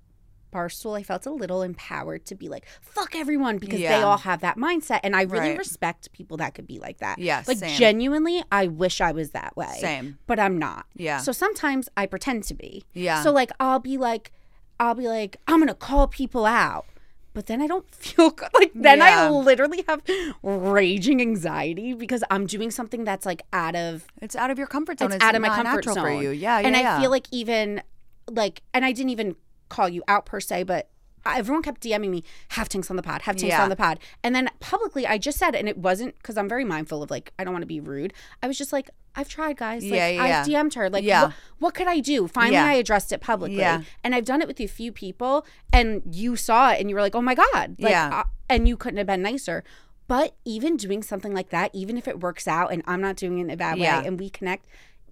[0.52, 4.40] Barstool I felt a little empowered to be like fuck everyone because they all have
[4.40, 5.58] that mindset and I really Right.
[5.58, 7.18] respect people that could be like that.
[7.18, 7.76] Yes, Like same.
[7.76, 9.76] genuinely I wish I was that way.
[9.80, 10.18] Same.
[10.26, 10.86] But I'm not.
[10.96, 11.18] Yeah.
[11.18, 12.84] So sometimes I pretend to be.
[12.94, 13.22] Yeah.
[13.22, 14.32] So like I'll be like
[14.80, 16.86] I'll be like I'm going to call people out.
[17.34, 18.48] But then I don't feel good.
[18.54, 20.00] Like then I literally have
[20.42, 24.98] raging anxiety because I'm doing something that's like out of It's out of your comfort
[24.98, 25.08] zone.
[25.08, 26.30] it's, It's, out of my comfort zone for you.
[26.30, 26.66] Yeah, yeah.
[26.66, 27.82] and I feel like even
[28.30, 29.36] like and I didn't even
[29.68, 30.88] call you out per se, but
[31.26, 33.62] everyone kept DMing me, have Tinx on the pod, have Tinx Yeah.
[33.62, 33.98] on the pod.
[34.22, 37.32] And then publicly, I just said, and it wasn't because I'm very mindful of like,
[37.38, 38.12] I don't want to be rude.
[38.42, 39.82] I was just like, I've tried, guys.
[39.82, 40.46] Like, Yeah, yeah, I've.
[40.46, 40.88] DM'd her.
[40.88, 41.22] Like, Yeah.
[41.24, 42.28] what, what could I do?
[42.28, 42.66] Finally, Yeah.
[42.66, 43.56] I addressed it publicly.
[43.58, 43.82] Yeah.
[44.04, 47.02] And I've done it with a few people, and you saw it and you were
[47.02, 47.76] like, oh my God.
[47.78, 48.20] Like, Yeah.
[48.20, 49.64] uh, and you couldn't have been nicer.
[50.06, 53.38] But even doing something like that, even if it works out and I'm not doing
[53.38, 54.66] it in a bad way and we connect,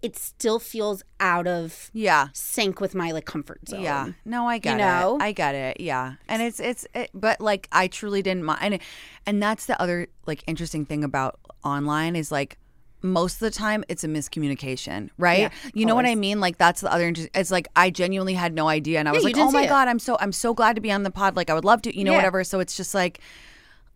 [0.05, 2.29] it still feels out of Yeah.
[2.35, 3.81] sync with my like comfort zone.
[3.83, 4.13] Yeah.
[4.25, 5.17] No, I get you know?
[5.19, 5.23] it.
[5.23, 5.81] I get it.
[5.81, 6.15] Yeah.
[6.29, 8.79] And it's it's it, but like I truly didn't mind and,
[9.27, 12.59] and that's the other like interesting thing about online is like
[13.03, 15.39] most of the time it's a miscommunication, right?
[15.41, 16.41] Yeah, you know what I mean?
[16.41, 19.25] Like that's the other inter- it's like I genuinely had no idea and I was
[19.25, 19.69] like, "Oh my see it.
[19.69, 21.37] god, I'm so I'm so glad to be on the pod.
[21.37, 22.19] Like I would love to, you know Yeah.
[22.19, 23.21] whatever." So it's just like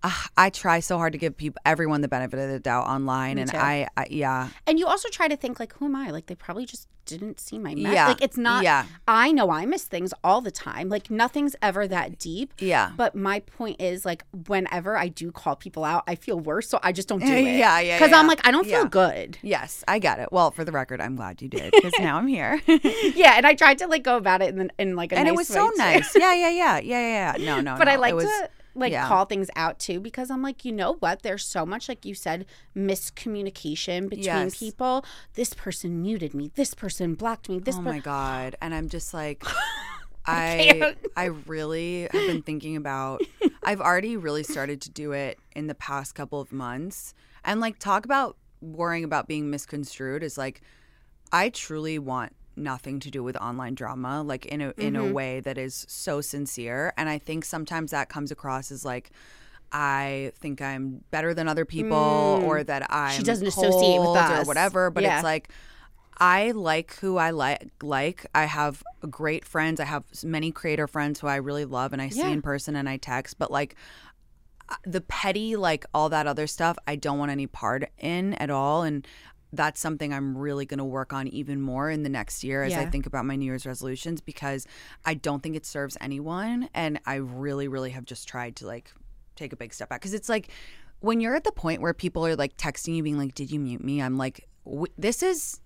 [0.03, 3.39] uh, I try so hard to give people everyone the benefit of the doubt online
[3.39, 3.51] and.
[3.59, 4.49] I, I yeah.
[4.67, 6.11] And you also try to think like, who am I?
[6.11, 7.95] Like they probably just didn't see my mess.
[7.95, 8.09] Yeah.
[8.09, 8.63] Like it's not.
[8.63, 8.85] Yeah.
[9.09, 10.89] I know I miss things all the time.
[10.89, 12.53] Like nothing's ever that deep.
[12.59, 12.93] Yeah.
[12.97, 16.79] But my point is like whenever I do call people out, I feel worse, so
[16.83, 17.43] I just don't do it.
[17.43, 18.89] Yeah, yeah, Because I'm like I don't feel Yeah.
[18.89, 19.39] good.
[19.43, 20.29] Yes, I get it.
[20.31, 22.61] Well, for the record, I'm glad you did because now I'm here.
[22.67, 25.33] yeah, and I tried to like go about it in, in like a and nice
[25.33, 26.15] it was so nice.
[26.15, 27.37] Yeah, yeah, yeah, yeah, yeah.
[27.39, 27.45] yeah.
[27.45, 27.93] No, no, but no.
[27.93, 29.09] I like it was, to like yeah.
[29.09, 31.23] call things out too because I'm like, you know what?
[31.23, 34.59] There's so much, like you said, miscommunication between Yes.
[34.59, 35.05] people.
[35.35, 36.51] This person muted me.
[36.55, 37.59] This person blocked me.
[37.59, 38.57] This Oh per- my god!
[38.61, 39.45] And I'm just like,
[40.27, 41.23] I I.
[41.23, 43.23] I really have been thinking about.
[43.65, 47.79] I've already really started to do it in the past couple of months, and like
[47.79, 50.61] talk about worrying about being misconstrued is like,
[51.33, 55.11] I truly want nothing to do with online drama like in a in Mm-hmm.
[55.11, 59.11] a way that is so sincere and i think sometimes that comes across as like
[59.71, 63.25] I think I'm better than other people, or that I'm Mm.
[63.25, 64.45] doesn't associate with us.
[64.45, 64.89] or whatever.
[64.91, 65.17] But Yeah.
[65.17, 65.51] it's like
[66.17, 67.69] I like who I like.
[67.83, 69.79] Like I have great friends.
[69.79, 72.89] I have many creator friends who I really love and I see in person and
[72.89, 73.39] I text.
[73.39, 73.75] But like
[74.71, 78.49] uh, the petty, like all that other stuff, I don't want any part in at
[78.49, 78.85] all.
[78.85, 79.07] And
[79.53, 82.75] that's something I'm really going to work on even more in the next year as
[82.75, 84.67] I think about my New Year's resolutions because
[85.05, 86.69] I don't think it serves anyone.
[86.75, 88.93] And I really, really have just tried to like
[89.37, 90.49] take a big step back because it's like
[91.01, 93.61] when you're at the point where people are like texting you being like did you
[93.61, 95.61] mute me i'm like w- this is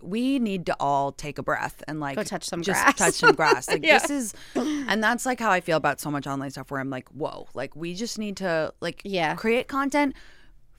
[0.00, 2.96] we need to all take a breath and like Go touch some just grass.
[2.96, 3.98] touch some grass like Yeah.
[3.98, 6.88] this is and that's like how i feel about so much online stuff where i'm
[6.88, 9.34] like whoa like we just need to like Yeah.
[9.34, 10.14] create content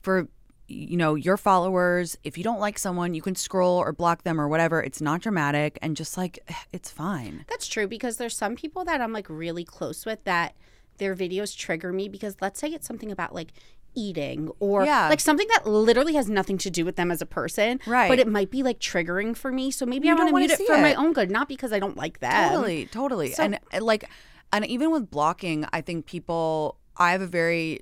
[0.02, 0.26] for
[0.72, 4.40] you know your followers if you don't like someone you can scroll or block them
[4.40, 6.38] or whatever it's not dramatic and just like
[6.72, 10.54] it's fine That's true because there's some people that I'm like really close with that
[10.98, 13.52] their videos trigger me because let's say it's something about like
[13.96, 15.08] eating or Yeah.
[15.08, 17.80] like something that literally has nothing to do with them as a person.
[17.86, 18.08] Right.
[18.08, 19.70] But it might be like triggering for me.
[19.72, 21.80] So maybe You I want to mute it for my own good, not because I
[21.80, 22.50] don't like them.
[22.52, 23.32] Totally, totally.
[23.32, 24.04] so- and uh, like,
[24.52, 26.76] and even with blocking, I think people.
[26.96, 27.80] I have a very,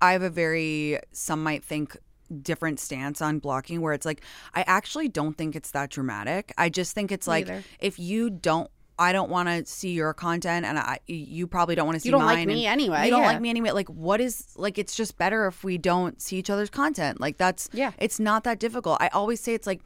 [0.00, 0.98] I have a very.
[1.12, 1.96] Some might think
[2.42, 4.22] different stance on blocking where it's like
[4.54, 6.52] I actually don't think it's that dramatic.
[6.56, 7.48] I just think it's like
[7.80, 11.86] if you don't I don't want to see your content and I you probably don't
[11.86, 13.26] want to see don't mine like me anyway, You don't yeah.
[13.28, 13.70] like me anyway.
[13.72, 17.20] Like what is like it's just better if we don't see each other's content.
[17.20, 17.92] Like that's Yeah.
[17.98, 18.98] it's not that difficult.
[19.00, 19.80] I always say it's like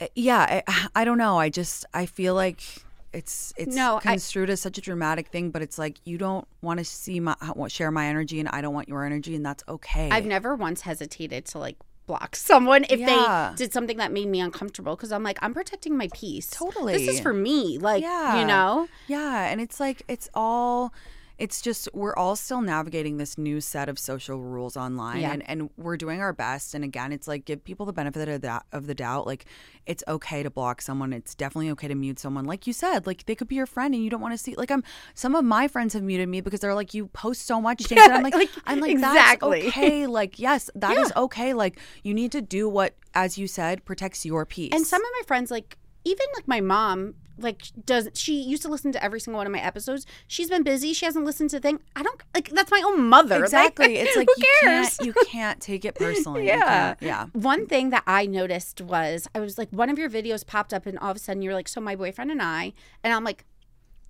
[0.00, 1.38] uh, yeah, I, I don't know.
[1.38, 2.62] I just I feel like
[3.12, 6.46] it's it's No, I- construed as such a dramatic thing, but it's like you don't
[6.62, 7.34] want to see my
[7.68, 10.08] share my energy, and I don't want your energy, and that's okay.
[10.10, 13.50] I've never once hesitated to like block someone if Yeah.
[13.56, 16.48] they did something that made me uncomfortable because I'm like, I'm protecting my peace.
[16.50, 16.92] Totally.
[16.92, 17.78] This is for me.
[17.78, 18.40] Like, Yeah.
[18.40, 18.88] you know?
[19.06, 20.92] Yeah, and it's like it's all
[21.40, 25.32] it's just we're all still navigating this new set of social rules online Yeah.
[25.32, 26.74] and, and we're doing our best.
[26.74, 29.26] And again it's like give people the benefit of that of the doubt.
[29.26, 29.46] Like
[29.86, 31.14] it's okay to block someone.
[31.14, 32.44] It's definitely okay to mute someone.
[32.44, 34.54] Like you said like they could be your friend and you don't want to see
[34.54, 37.58] like I'm some of my friends have muted me because they're like you post so
[37.58, 39.62] much things and I'm like, like, I'm like exactly.
[39.62, 40.06] that's okay.
[40.06, 41.22] Like yes that is Yeah.
[41.22, 41.54] okay.
[41.54, 44.70] Like you need to do what as you said protects your peace.
[44.74, 48.68] And some of my friends, like even like my mom, like does she used to
[48.68, 50.06] listen to every single one of my episodes.
[50.26, 50.92] She's been busy.
[50.92, 51.80] She hasn't listened to the thing.
[51.96, 53.36] I don't like that's my own mother.
[53.36, 53.96] Like, Exactly.
[53.98, 54.96] It's like who you cares?
[54.98, 56.46] can't you can't take it personally.
[56.46, 56.94] Yeah.
[57.00, 57.26] Yeah.
[57.32, 60.84] One thing that I noticed was I was like, one of your videos popped up,
[60.86, 63.44] and all of a sudden you're like, so my boyfriend and I, and I'm like,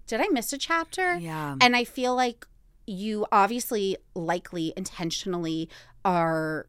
[0.09, 1.17] did I miss a chapter?
[1.19, 1.57] Yeah.
[1.61, 2.47] And I feel like
[2.87, 5.69] you obviously, likely, intentionally
[6.05, 6.67] are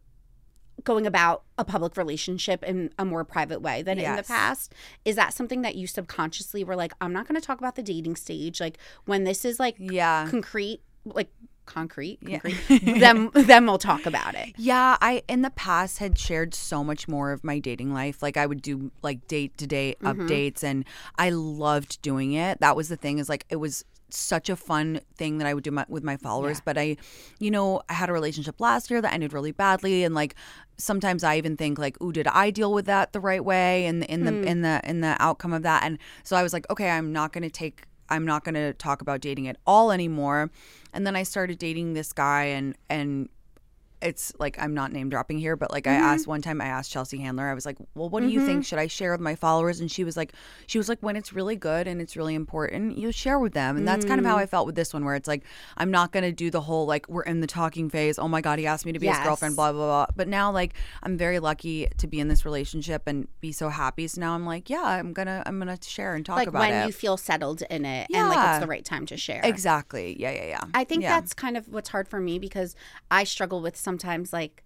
[0.84, 4.74] going about a public relationship in a more private way than in the past.
[5.06, 7.84] Is that something that you subconsciously were like, I'm not going to talk about the
[7.84, 8.60] dating stage?
[8.60, 10.28] Like when this is like Yeah.
[10.30, 11.30] concrete, like
[11.74, 12.40] concrete, Yeah.
[12.40, 14.50] concrete, then then we'll talk about it.
[14.58, 18.22] Yeah, I in the past had shared so much more of my dating life.
[18.22, 20.10] Like I would do like date to date Mm-hmm.
[20.28, 20.86] updates and
[21.18, 22.60] I loved doing it.
[22.60, 25.64] That was the thing is like it was such a fun thing that I would
[25.64, 26.60] do my, with my followers.
[26.60, 26.98] But I,
[27.40, 30.36] you know, I had a relationship last year that ended really badly, and like
[30.78, 34.04] sometimes I even think like, "Ooh, did I deal with that the right way?" And
[34.04, 36.90] in the in the in the outcome of that, and so I was like, "Okay,
[36.90, 40.52] I'm not going to take." I'm not going to talk about dating at all anymore.
[40.94, 43.30] And then I started dating this guy and and
[44.02, 46.04] it's like I'm not name dropping here, but like Mm-hmm.
[46.04, 48.46] I asked one time, I asked Chelsea Handler, I was like, "Well, what do you
[48.46, 48.66] think?
[48.66, 50.34] Should I share with my followers?" And she was like,
[50.68, 53.78] "She was like, when it's really good and it's really important, you share with them."
[53.78, 54.42] And that's kind of how Mm.
[54.42, 55.44] I felt with this one, where it's like
[55.78, 58.18] I'm not gonna do the whole like we're in the talking phase.
[58.20, 60.06] Oh my god, he asked me to be his girlfriend, blah blah blah.
[60.16, 64.08] But now like I'm very lucky to be in this relationship and be so happy.
[64.08, 66.70] So now I'm like, yeah, I'm gonna I'm gonna share and talk like about when
[66.74, 66.78] it.
[66.80, 69.42] When you feel settled in it and like it's the right time to share.
[69.44, 70.16] exactly.
[70.20, 70.64] Yeah, yeah, yeah.
[70.74, 71.20] I think Yeah.
[71.20, 72.76] that's kind of what's hard for me because
[73.10, 74.64] I struggle with sometimes like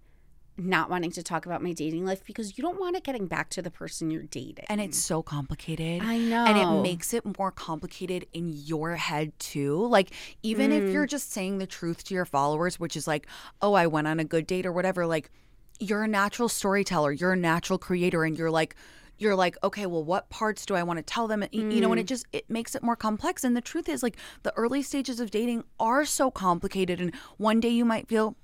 [0.58, 3.50] not wanting to talk about my dating life because you don't want it getting back
[3.50, 4.64] to the person you're dating.
[4.70, 6.02] and it's so complicated.
[6.02, 6.46] I know.
[6.46, 9.86] And it makes it more complicated in your head too.
[9.88, 10.12] Like,
[10.44, 10.94] even if Mm.
[10.94, 13.28] you're just saying the truth to your followers, which is like,
[13.62, 15.30] oh, I went on a good date or whatever, like,
[15.80, 18.78] you're a natural storyteller, you're a natural creator, and you're like,
[19.18, 21.42] you're like, okay, well, what parts do I want to tell them?
[21.42, 22.04] Y- You know, and Mm.
[22.04, 23.44] it just it makes it more complex.
[23.44, 27.02] And the truth is, like, the early stages of dating are so complicated.
[27.02, 28.38] And one day you might feel,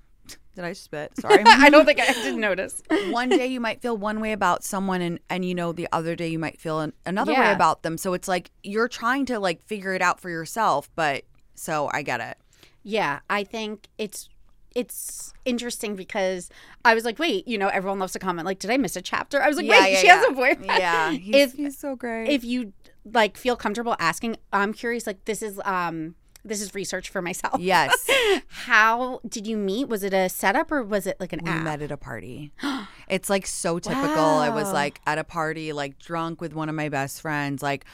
[0.55, 1.11] did I spit?
[1.19, 1.43] Sorry.
[1.45, 2.81] I don't think I didn't notice.
[3.09, 6.15] one day you might feel one way about someone and and you know the other
[6.15, 9.39] day you might feel an, another way about them so it's like you're trying to
[9.39, 11.23] like figure it out for yourself but
[11.55, 12.37] so i get it
[12.83, 14.27] Yeah, I think it's
[14.73, 16.49] it's interesting because
[16.85, 19.01] I was like, wait, you know, everyone loves to comment like, did I miss a
[19.01, 19.41] chapter?
[19.43, 20.65] I was like, wait, she has a boyfriend.
[20.65, 22.71] yeah he's, If- he's so great if you
[23.03, 25.05] like feel comfortable asking, I'm curious.
[25.07, 27.59] Like, this is um this is research for myself.
[27.59, 28.09] yes
[28.49, 29.87] How did you meet?
[29.89, 31.63] Was it a setup or was it like an we app?
[31.63, 32.51] met at a party
[33.07, 36.75] it's like so typical i was like at a party like drunk with one of
[36.75, 37.85] my best friends like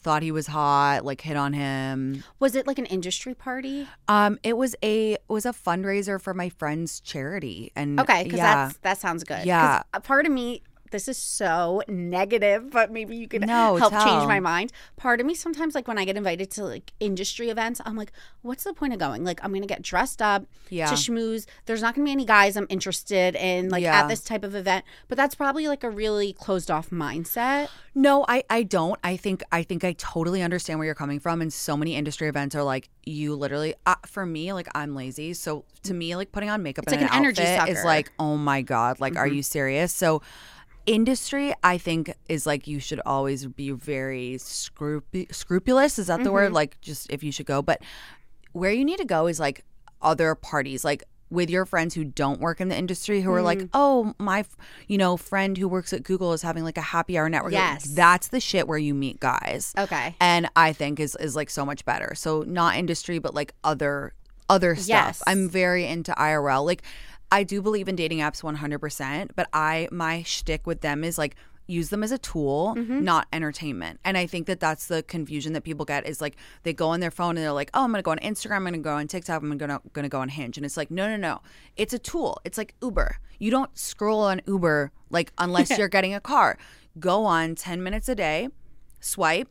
[0.00, 3.88] thought he was hot like hit on him Was it like an industry party?
[4.08, 8.36] um it was a it was a fundraiser for my friend's charity and Okay, because
[8.38, 9.46] yeah that's that sounds good.
[9.46, 9.82] Yeah.
[9.94, 10.62] a part of me.
[10.94, 14.04] This is so negative, but maybe you could No, help tell.
[14.04, 14.70] change my mind.
[14.96, 18.12] Part of me sometimes, like when I get invited to like industry events, I'm like,
[18.42, 19.24] what's the point of going?
[19.24, 20.86] Like, I'm gonna get dressed up Yeah.
[20.86, 21.46] to schmooze.
[21.66, 24.02] There's not gonna be any guys I'm interested in, like Yeah.
[24.02, 24.84] at this type of event.
[25.08, 27.70] But that's probably like a really closed off mindset.
[27.92, 28.98] No, I, I don't.
[29.02, 31.42] I think I think I totally understand where you're coming from.
[31.42, 33.74] And so many industry events are like you literally.
[33.84, 37.02] Uh, for me, like I'm lazy, so to me, like putting on makeup It's and
[37.02, 39.92] like an, an energy outfit is like, oh my god, like are you serious?
[39.92, 40.22] So.
[40.86, 45.98] Industry, I think, is like you should always be very scrupu- scrupulous.
[45.98, 46.46] Is that the word?
[46.46, 46.54] Mm-hmm.
[46.54, 47.62] Like, just if you should go.
[47.62, 47.82] But
[48.52, 49.64] where you need to go is like
[50.02, 53.58] other parties, like with your friends who don't work in the industry, who are like,
[53.58, 53.68] mm-hmm.
[53.74, 57.18] oh, my, f- you know, friend who works at Google is having like a happy
[57.18, 57.52] hour network.
[57.52, 57.84] Yes.
[57.84, 59.72] that's the shit where you meet guys.
[59.76, 60.14] Okay.
[60.20, 62.14] And I think is is like so much better.
[62.14, 64.14] So not industry, but like other
[64.48, 64.88] other stuff.
[64.88, 65.22] Yes.
[65.26, 66.64] I'm very into IRL.
[66.64, 66.82] Like
[67.32, 71.34] I do believe in dating apps 100%, but I my shtick with them is like
[71.66, 73.02] use them as a tool, Mm-hmm.
[73.04, 73.98] not entertainment.
[74.04, 77.00] And I think that that's the confusion that people get is like they go on
[77.00, 78.78] their phone and they're like, "Oh, I'm going to go on Instagram, I'm going to
[78.80, 81.08] go on TikTok, I'm going to going to go on Hinge." And it's like, "No,
[81.08, 81.40] no, no.
[81.76, 82.38] It's a tool.
[82.44, 83.16] It's like Uber.
[83.38, 86.58] You don't scroll on Uber like unless you're getting a car.
[87.00, 88.48] Go on 10 minutes a day."
[89.00, 89.48] swipe,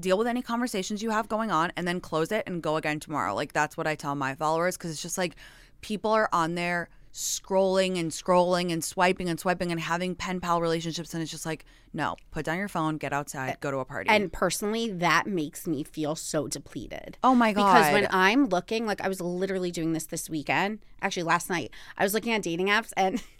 [0.00, 2.98] deal with any conversations you have going on, and then close it and go again
[2.98, 3.32] tomorrow.
[3.36, 5.36] Like that's what I tell my followers because it's just like
[5.80, 10.60] people are on there scrolling and scrolling and swiping and swiping and having pen pal
[10.60, 13.84] relationships, and it's just like, no, put down your phone, get outside, go to a
[13.86, 14.10] party.
[14.10, 17.16] And personally, that makes me feel so depleted.
[17.24, 20.80] oh my god, Because when I'm looking, like I was literally doing this this weekend,
[21.00, 23.22] actually last night, I was looking at dating apps and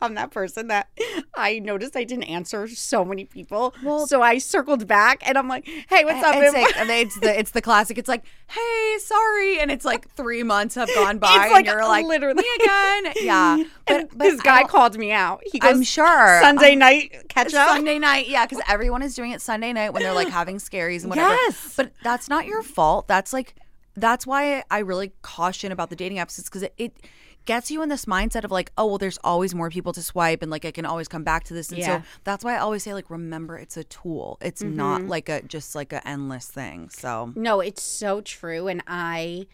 [0.00, 0.88] I'm that person that
[1.34, 3.74] I noticed I didn't answer so many people.
[4.06, 6.34] so I circled back and I'm like, hey, what's up?
[6.36, 7.98] it's, like, and it's the it's the classic.
[7.98, 11.66] It's like, hey, sorry, and it's like three months have gone by, It's like and
[11.66, 13.62] you're like, literally- me again, yeah.
[13.88, 15.42] But, but this guy called me out.
[15.50, 17.68] He goes, I'm sure Sunday night catch up.
[17.70, 21.00] Sunday night, yeah, because everyone is doing it Sunday night when they're like having scaries
[21.00, 21.30] and whatever.
[21.30, 21.72] Yes.
[21.76, 23.08] But that's not your fault.
[23.08, 23.54] That's like,
[23.96, 26.92] that's why I really caution about the dating apps, is because it, it
[27.48, 30.42] gets you in this mindset of like, oh, well, there's always more people to swipe
[30.42, 31.70] and like I can always come back to this.
[31.70, 31.96] And Yeah.
[31.96, 32.04] Mm-hmm.
[32.04, 34.36] so that's why I always say, like, remember, it's a tool.
[34.42, 36.90] It's not like a just like a endless thing.
[36.90, 38.68] So No, it's so true.
[38.68, 39.46] And I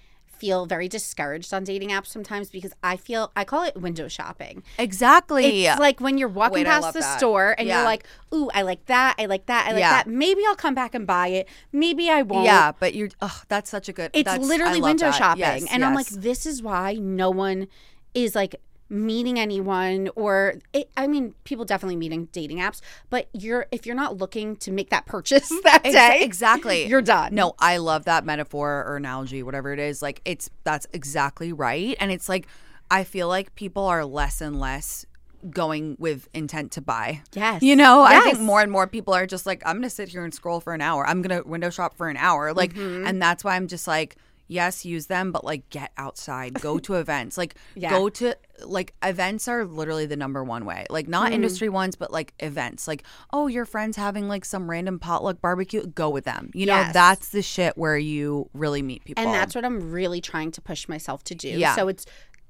[0.44, 4.62] feel very discouraged on dating apps sometimes because I feel, I call it window shopping.
[4.78, 5.64] exactly.
[5.64, 7.18] It's like when you're walking Wait, past the that.
[7.18, 7.76] store and Yeah.
[7.78, 8.04] you're like,
[8.35, 9.14] ooh, I like that.
[9.18, 9.66] I like that.
[9.68, 9.90] I like Yeah.
[9.92, 10.07] that.
[10.07, 11.48] Maybe I'll come back and buy it.
[11.72, 12.44] Maybe I won't.
[12.44, 15.14] yeah, but you're, oh, that's such a good, It's that's, literally window that.
[15.14, 15.40] shopping.
[15.40, 17.66] Yes, and I'm like, this is why no one
[18.12, 18.57] is like
[18.94, 22.80] meeting anyone or it, I mean, people definitely meeting dating apps,
[23.11, 26.87] but you're if you're not looking to make that purchase that day, exactly.
[26.88, 27.35] you're done.
[27.35, 30.00] No, I love that metaphor or analogy, whatever it is.
[30.00, 31.96] Like it's that's exactly right.
[32.00, 32.46] And it's like
[32.90, 35.04] I feel like people are less and less
[35.50, 37.20] going with intent to buy.
[37.35, 37.62] Yes.
[37.62, 40.24] You know, I think more and more people are just like, I'm gonna sit here
[40.24, 41.07] and scroll for an hour.
[41.07, 42.54] I'm gonna window shop for an hour.
[42.54, 43.07] Like Mm-hmm.
[43.07, 44.16] and that's why I'm just like,
[44.55, 46.55] yes, use them, but like get outside.
[46.61, 47.37] Go to events.
[47.37, 47.90] Like Yeah.
[47.90, 50.87] go to like events are literally the number one way.
[50.88, 51.35] Like not Mm-hmm.
[51.35, 52.87] industry ones, but like events.
[52.88, 55.85] Like, oh, your friend's having like some random potluck barbecue.
[55.87, 56.51] Go with them.
[56.55, 59.23] You know, that's the shit where you really meet people.
[59.25, 61.49] and that's what I'm really trying to push myself to do.
[61.49, 61.75] Yeah.
[61.75, 62.07] So it's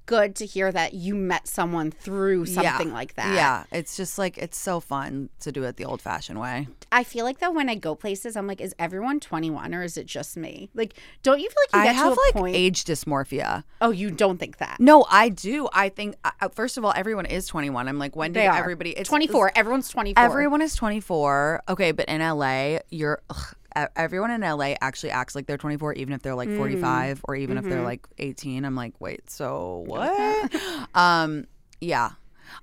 [0.07, 3.35] good to hear that you met someone through something like that.
[3.35, 6.69] Yeah, it's just like it's so fun to do it the old fashioned way.
[6.93, 9.97] I feel like though when I go places, I'm like, is everyone 21 or is
[9.97, 10.71] it just me?
[10.75, 12.57] Like, don't you feel like you I have like point?
[12.57, 13.65] age dysmorphia.
[13.81, 14.79] oh, you don't think that?
[14.79, 15.69] No, I do.
[15.73, 17.89] I think uh, first of all, everyone is 21.
[17.89, 18.91] I'm like, when did everybody?
[18.91, 19.53] It's 24.
[19.57, 20.23] Everyone's 24.
[20.23, 21.63] Everyone is 24.
[21.69, 23.55] Okay, but in LA, you're ugh,
[23.97, 27.59] everyone in LA actually acts like they're 24, even if they're like 45 or even
[27.59, 28.65] if they're like 18.
[28.65, 30.55] I'm like, wait, so what?
[30.95, 31.47] um,
[31.81, 32.11] yeah.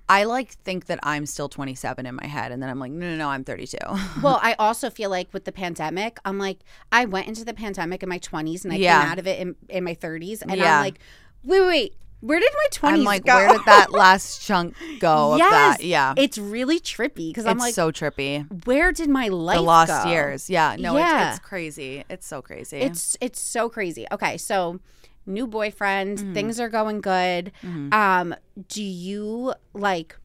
[0.08, 3.10] I like think that I'm still 27 in my head, and then I'm like, no,
[3.10, 3.78] no, no, I'm 32.
[4.21, 6.60] well, I also feel like with the pandemic, I'm like,
[6.91, 9.02] I went into the pandemic in my 20s and I Yeah.
[9.02, 10.43] came out of it in, in my 30s.
[10.43, 10.76] And Yeah.
[10.78, 11.00] I'm like,
[11.43, 13.36] wait, wait, wait, where did my 20s I'm like, go?
[13.36, 15.36] where did that last chunk go?
[15.38, 15.46] yes.
[15.48, 15.84] Of that?
[15.86, 18.46] Yeah, It's really trippy because I'm like, so trippy.
[18.66, 20.10] where did my life The lost go?
[20.10, 20.50] years.
[20.50, 21.30] Yeah, no, Yeah.
[21.30, 22.04] It's, it's crazy.
[22.10, 22.78] It's so crazy.
[22.78, 24.06] It's it's so crazy.
[24.12, 24.80] Okay, so
[25.26, 26.34] new boyfriend, Mm-hmm.
[26.34, 27.52] things are going good.
[27.92, 28.36] Um,
[28.68, 30.16] do you like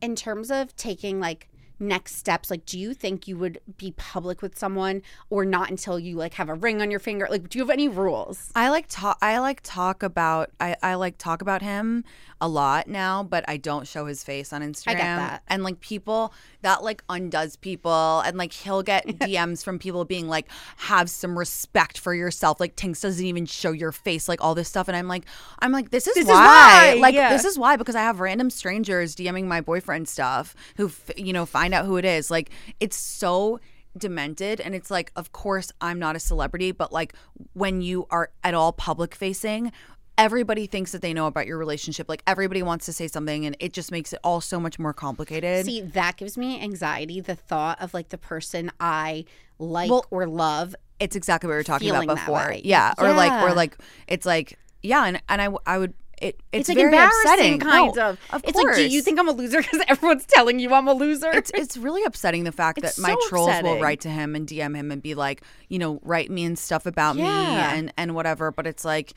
[0.00, 1.47] in terms of taking like
[1.80, 5.98] next steps, like do you think you would be public with someone or not until
[5.98, 7.26] you like have a ring on your finger?
[7.30, 8.50] Like do you have any rules?
[8.54, 9.18] I like talk.
[9.22, 10.50] I like talk about.
[10.60, 12.04] I, I like talk about him
[12.40, 14.88] a lot now, but I don't show his face on Instagram.
[14.90, 15.42] I get that.
[15.48, 20.28] And like people that like undoes people, and like he'll get DMs from people being
[20.28, 24.54] like, "Have some respect for yourself." Like Tinx doesn't even show your face, like all
[24.54, 25.24] this stuff, and I'm like,
[25.60, 26.94] I'm like, this is This is why.
[26.94, 27.30] why, Like yeah.
[27.30, 31.32] this is why because I have random strangers DMing my boyfriend stuff who f- you
[31.32, 32.30] know find out who it is.
[32.30, 32.50] Like
[32.80, 33.60] it's so
[33.96, 37.14] demented and it's like of course I'm not a celebrity but like
[37.54, 39.72] when you are at all public facing
[40.16, 43.56] everybody thinks that they know about your relationship like everybody wants to say something and
[43.58, 47.34] it just makes it all so much more complicated See, that gives me anxiety, the
[47.34, 49.24] thought of like the person I
[49.58, 50.76] like Well, or love.
[51.00, 52.60] it's exactly what we were talking about before way.
[52.64, 53.76] yeah or like or like
[54.06, 57.58] it's like yeah and, and I, I would it, it's, It's, like very embarrassing, upsetting
[57.60, 58.18] kind No, of.
[58.32, 58.76] of It's course.
[58.78, 61.30] like, do you think I'm a loser because everyone's telling you I'm a loser?
[61.32, 63.70] it's it's really upsetting the fact It's that my so trolls upsetting.
[63.72, 66.58] will write to him and DM him and be like, you know, write me and
[66.58, 68.50] stuff about me and and whatever.
[68.50, 69.12] But it's like,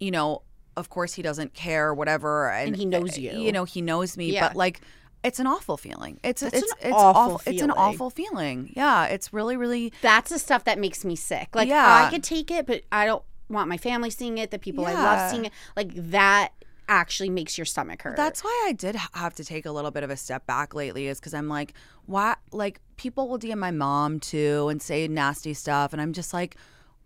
[0.00, 0.42] you know,
[0.76, 3.30] of course he doesn't care, whatever, and, And he knows uh, you.
[3.32, 4.48] You know, he knows me, Yeah.
[4.48, 4.80] but like.
[5.24, 6.18] It's an awful feeling.
[6.24, 7.70] It's It's it's an it's awful It's an feeling.
[7.70, 8.72] awful feeling.
[8.74, 11.50] Yeah, it's really really that's the stuff that makes me sick.
[11.54, 12.06] Like Yeah.
[12.08, 14.50] I could take it, but I don't want my family seeing it.
[14.50, 15.52] The people I love seeing it.
[15.76, 16.50] Like that
[16.88, 18.16] actually makes your stomach hurt.
[18.16, 21.06] That's why I did have to take a little bit of a step back lately,
[21.06, 21.74] is because I'm like,
[22.06, 22.34] why?
[22.50, 26.56] Like, people will DM my mom too and say nasty stuff, and I'm just like,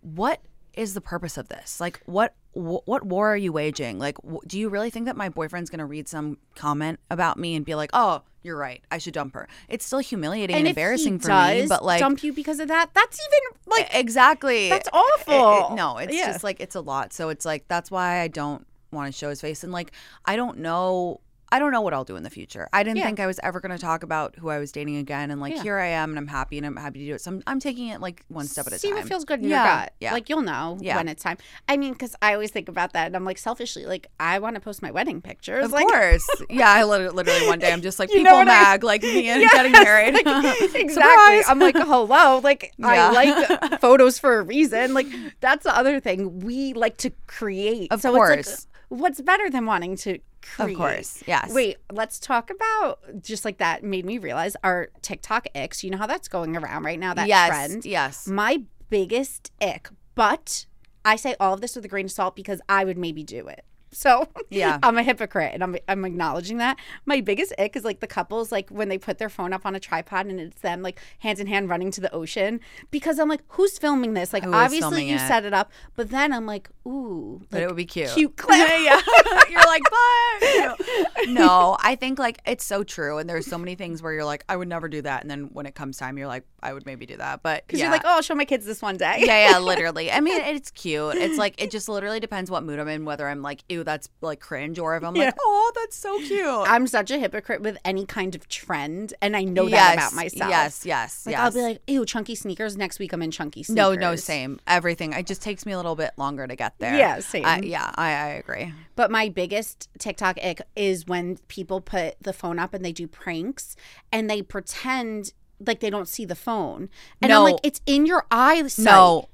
[0.01, 0.41] what
[0.75, 1.79] is the purpose of this?
[1.81, 2.35] Like, what?
[2.55, 3.99] wh- What war are you waging?
[3.99, 7.55] Like, wh- do you really think that my boyfriend's gonna read some comment about me
[7.55, 9.47] and be like, "Oh, you're right, I should dump her"?
[9.69, 12.91] It's still humiliating and, and embarrassing for me, but like, dump you because of that,
[12.95, 15.73] that's even like exactly, that's It- awful.
[15.73, 16.33] it- no, it's Yeah.
[16.33, 17.13] just like it's a lot.
[17.13, 19.63] So it's like that's why I don't want to show his face.
[19.65, 19.93] And like
[20.25, 21.21] I don't know
[21.53, 22.69] I don't know what I'll do in the future.
[22.73, 23.05] I didn't Yeah.
[23.07, 25.31] think I was ever going to talk about who I was dating again.
[25.31, 25.63] And like Yeah.
[25.63, 27.21] here I am, and I'm happy, and I'm happy to do it.
[27.21, 28.81] So I'm, I'm taking it like one step at a time.
[28.81, 29.93] see what feels good in Yeah, your gut.
[30.01, 30.13] yeah.
[30.13, 30.97] Like you'll know Yeah.
[30.97, 31.37] when it's time.
[31.69, 34.57] I mean, because I always think about that, and I'm like selfishly, like I want
[34.57, 35.65] to post my wedding pictures.
[35.65, 36.69] Of like, course, yeah.
[36.71, 39.29] I literally, literally one day I'm just like You people what I- mag, like me
[39.29, 40.15] and Yes, getting married.
[40.15, 40.27] like,
[40.75, 41.43] exactly.
[41.49, 42.39] I'm like, hello.
[42.43, 42.73] Like.
[42.83, 44.95] I like photos for a reason.
[44.95, 45.07] Like
[45.41, 46.41] that's the other thing.
[46.41, 47.93] We like to create.
[47.93, 48.39] Of so course.
[48.39, 50.73] It's like, what's better than wanting to create?
[50.73, 51.53] Of course, yes.
[51.53, 55.83] Wait, let's talk about just like that made me realize our TikTok icks.
[55.83, 57.85] You know how that's going around right now, that yes, trend.
[57.85, 58.27] yes.
[58.27, 60.67] My biggest ick, but
[61.05, 63.47] I say all of this with a grain of salt because I would maybe do
[63.49, 63.65] it.
[63.97, 64.79] So Yeah.
[64.83, 66.77] I'm a hypocrite and I'm I'm acknowledging that.
[67.07, 69.75] My biggest ick is like the couples like when they put their phone up on
[69.75, 73.29] a tripod and it's them like hands in hand running to the ocean because I'm
[73.31, 74.35] like, who's filming this?
[74.35, 75.27] Like Who is obviously filming you it?
[75.27, 78.11] set it up, but then I'm like, ooh, But it like, would be cute.
[78.11, 78.59] cute clip.
[78.59, 79.01] yeah.
[79.51, 83.17] You're like, but no, I think like it's so true.
[83.19, 85.23] And there's so many things where you're like, I would never do that.
[85.23, 87.43] And then when it comes time, you're like, I would maybe do that.
[87.43, 87.87] But Because yeah.
[87.87, 89.19] you're like, oh, I'll show my kids this one day.
[89.21, 90.11] yeah, yeah, literally.
[90.11, 91.15] I mean, it's cute.
[91.17, 94.11] It's like it just literally depends what mood I'm in, whether I'm like, ew, that's
[94.21, 95.27] like cringe, or if I'm Yeah.
[95.27, 96.45] like, oh, that's so cute.
[96.47, 100.51] I'm such a hypocrite with any kind of trend, and I know that about myself.
[100.51, 101.41] Yes, yes, Like yes.
[101.41, 102.77] I'll be like, ew, chunky sneakers.
[102.77, 103.77] Next week I'm in chunky sneakers.
[103.77, 104.61] no, no, same.
[104.67, 105.15] Everything.
[105.15, 106.99] It just takes me a little bit longer to get there.
[106.99, 107.47] Yeah, same.
[107.47, 108.75] I, yeah, I, I agree.
[108.97, 113.07] But my biggest TikTok ick is when people put the phone up and they do
[113.07, 113.77] pranks
[114.13, 115.33] and they pretend
[115.65, 116.91] like they don't see the phone.
[117.23, 118.67] And I'm like, it's in your eye.
[118.67, 118.85] sight.
[118.85, 119.29] No,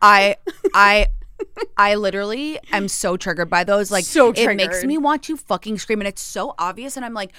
[0.00, 0.36] I,
[0.74, 1.08] I.
[1.76, 3.90] I literally am so triggered by those.
[3.90, 6.96] Like, So it makes me want to fucking scream, and it's so obvious.
[6.96, 7.32] And I'm like,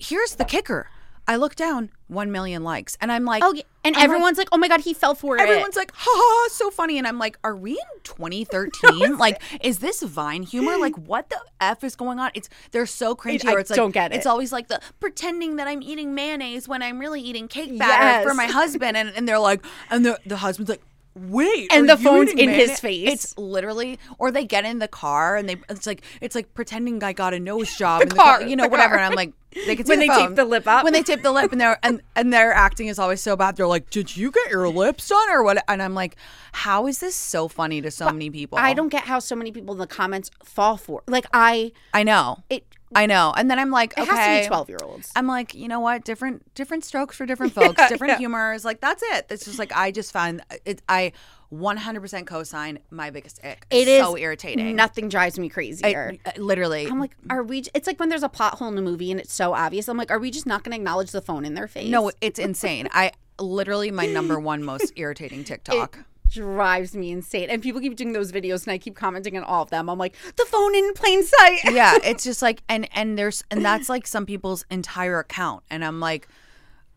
[0.00, 0.88] here's the kicker.
[1.26, 4.58] I look down, one million likes, and I'm like, Oh, and I'm everyone's like, oh
[4.58, 5.40] my God, he fell for it.
[5.40, 6.98] Everyone's like, ha ha, so funny.
[6.98, 9.16] And I'm like, are we in 2013?
[9.16, 10.76] like, is this Vine humor?
[10.76, 12.30] Like, what the F is going on?
[12.34, 13.46] It's they're so cringy.
[13.46, 14.16] I or it's like, don't get it.
[14.16, 18.28] It's always like the pretending that I'm eating mayonnaise when I'm really eating cake batter
[18.28, 18.96] for my husband.
[18.96, 20.82] And, and they're like, and the, the husband's like,
[21.14, 21.72] wait.
[21.72, 23.08] And the phone's in his mayonnaise?" face.
[23.12, 27.02] It's literally, or they get in the car and they, it's like, it's like pretending
[27.02, 28.94] I got a nose job in the car, car, you know, whatever.
[28.94, 28.98] car.
[28.98, 29.32] And I'm like,
[29.66, 30.84] they can When the they tape the lip up.
[30.84, 33.56] When they tape the lip and they're and and their acting is always so bad.
[33.56, 36.16] They're like, "Did you get your lips done or what?" And I'm like,
[36.52, 39.52] "How is this so funny to so many people?" I don't get how so many
[39.52, 42.38] people in the comments fall for Like, I, I know.
[42.50, 43.32] it, I know.
[43.36, 44.10] And then I'm like, it okay.
[44.10, 45.12] has to be 12 year olds.
[45.16, 46.04] I'm like, you know what?
[46.04, 48.64] Different different strokes for different folks, different humors.
[48.64, 49.26] Like that's it.
[49.30, 50.82] It's just like I just find it.
[50.88, 51.12] I
[51.52, 53.66] 100% co-sign my biggest ick.
[53.70, 54.74] It is so irritating.
[54.74, 56.14] Nothing drives me crazier.
[56.24, 56.86] I- uh, literally.
[56.86, 57.64] I'm like, are we?
[57.74, 59.88] It's like when there's a plot hole in a movie and it's so obvious.
[59.88, 61.90] I'm like, are we just not going to acknowledge the phone in their face?
[61.90, 62.88] no, it's insane.
[62.92, 65.98] I literally my number one most irritating TikTok.
[66.28, 67.50] Drives me insane.
[67.50, 69.88] And people keep doing those videos, and I keep commenting on all of them.
[69.88, 71.60] I'm like, the phone in plain sight.
[71.72, 75.84] yeah, it's just like and and there's and that's like some people's entire account, and
[75.84, 76.28] I'm like,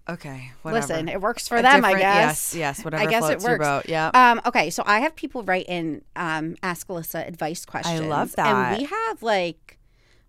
[0.09, 0.82] okay, whatever.
[0.82, 2.53] Listen, it works for A them, I guess.
[2.53, 3.03] Yes, yes, whatever.
[3.03, 3.65] I guess it works.
[3.65, 4.09] boat, Yeah.
[4.13, 8.01] Um, okay, so I have people write in um, ask Alyssa advice questions.
[8.01, 8.47] I love that.
[8.47, 9.78] And we have like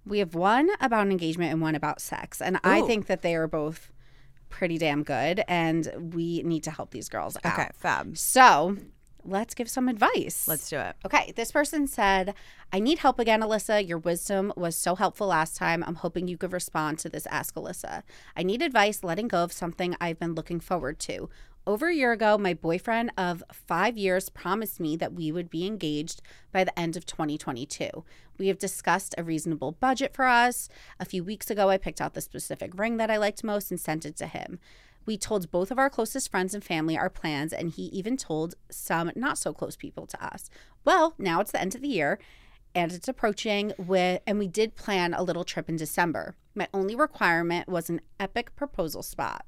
[0.05, 3.47] we have one about engagement and one about sex, and I think that they are
[3.47, 3.93] both
[4.49, 7.59] pretty damn good, and we need to help these girls out.
[7.59, 8.17] okay, fab.
[8.17, 8.77] So
[9.25, 10.49] let's give some advice.
[10.49, 10.97] Let's do it.
[11.05, 12.35] Okay, this person said,
[12.73, 13.87] I need help again, Alyssa.
[13.87, 15.85] Your wisdom was so helpful last time.
[15.87, 18.03] I'm hoping you could respond to this Ask Alyssa.
[18.37, 21.29] I need advice letting go of something I've been looking forward to.
[21.69, 25.67] Over a year ago, my boyfriend of five years promised me that we would be
[25.67, 27.91] engaged by the end of 2022.
[28.39, 30.71] We have discussed a reasonable budget for us.
[30.99, 33.79] A few weeks ago, I picked out the specific ring that I liked most and
[33.79, 34.61] sent it to him.
[35.05, 38.55] We told both of our closest friends and family our plans, and he even told
[38.71, 40.49] some not so close people to us.
[40.87, 42.19] Well, now it's the end of the year
[42.75, 46.35] and it's approaching with and we did plan a little trip in December.
[46.55, 49.45] My only requirement was an epic proposal spot.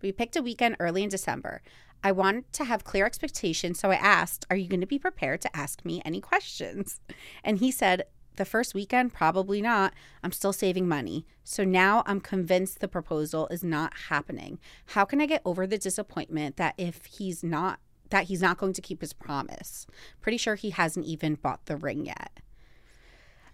[0.00, 1.62] We picked a weekend early in December.
[2.02, 5.40] I wanted to have clear expectations, so I asked, Are you going to be prepared
[5.42, 7.00] to ask me any questions?
[7.42, 8.04] And he said,
[8.36, 9.94] The first weekend, probably not.
[10.22, 11.26] I'm still saving money.
[11.42, 14.60] So now I'm convinced the proposal is not happening.
[14.86, 17.80] How can I get over the disappointment that if he's not
[18.10, 19.86] that he's not going to keep his promise?
[20.20, 22.40] Pretty sure he hasn't even bought the ring yet.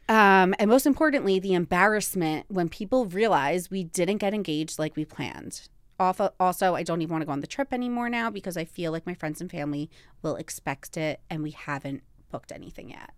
[0.09, 5.07] Um, and most importantly, the embarrassment when people realize we didn't get engaged like we
[5.07, 5.69] planned.
[5.99, 8.91] Also, I don't even want to go on the trip anymore now because I feel
[8.93, 9.89] like my friends and family
[10.23, 13.11] will expect it, and we haven't booked anything yet.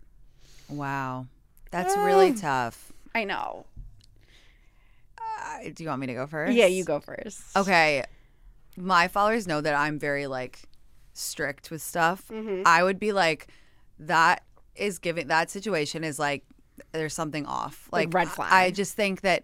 [0.69, 1.27] Wow,
[1.71, 2.91] that's really tough.
[3.15, 3.65] I know.
[5.19, 6.53] Uh, do you want me to go first?
[6.53, 7.41] Yeah, you go first.
[7.55, 8.03] Okay,
[8.75, 10.59] my followers know that I'm very like
[11.13, 12.27] strict with stuff.
[12.29, 12.63] Mm-hmm.
[12.65, 13.47] I would be like,
[13.99, 14.43] that
[14.75, 16.43] is giving that situation is like
[16.91, 17.89] there's something off.
[17.91, 18.53] Like Like, red I- flag.
[18.53, 19.43] I just think that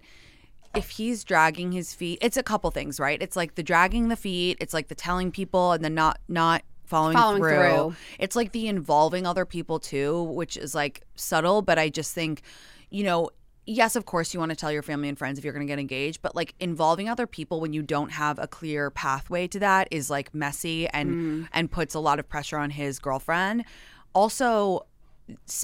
[0.76, 3.22] if he's dragging his feet, it's a couple things, right?
[3.22, 6.64] It's like the dragging the feet, it's like the telling people and then not not
[6.86, 7.50] following, Following through.
[7.52, 7.96] through.
[8.20, 12.42] It's like the involving other people too, which is like subtle, but I just think,
[12.90, 13.30] you know,
[13.66, 15.72] yes, of course you want to tell your family and friends if you're going to
[15.72, 19.60] get engaged, but like involving other people when you don't have a clear pathway to
[19.60, 21.48] that is like messy and mm.
[21.54, 23.66] and puts a lot of pressure on his girlfriend.
[24.14, 24.86] Also,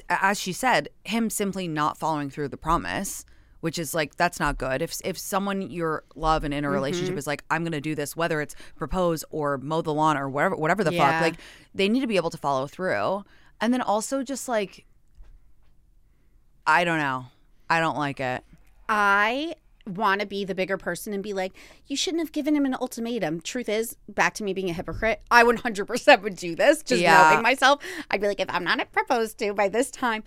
[0.10, 3.26] as she said, him simply not following through the promise,
[3.62, 4.82] which is like that's not good.
[4.82, 7.18] If if someone you love and in a relationship mm-hmm.
[7.18, 10.56] is like, I'm gonna do this, whether it's propose or mow the lawn or whatever,
[10.56, 11.20] whatever the Yeah.
[11.20, 11.40] fuck, like
[11.74, 13.24] they need to be able to follow through.
[13.62, 14.86] And then also just like,
[16.66, 17.26] I don't know,
[17.70, 18.44] I don't like it.
[18.88, 19.56] I
[19.86, 21.54] want to be the bigger person and be like,
[21.88, 23.42] you shouldn't have given him an ultimatum.
[23.42, 27.32] Truth is, back to me being a hypocrite, I 100% would do this, just Yeah.
[27.32, 27.84] knowing myself.
[28.10, 30.24] I'd be like, if I'm not proposed to by this time.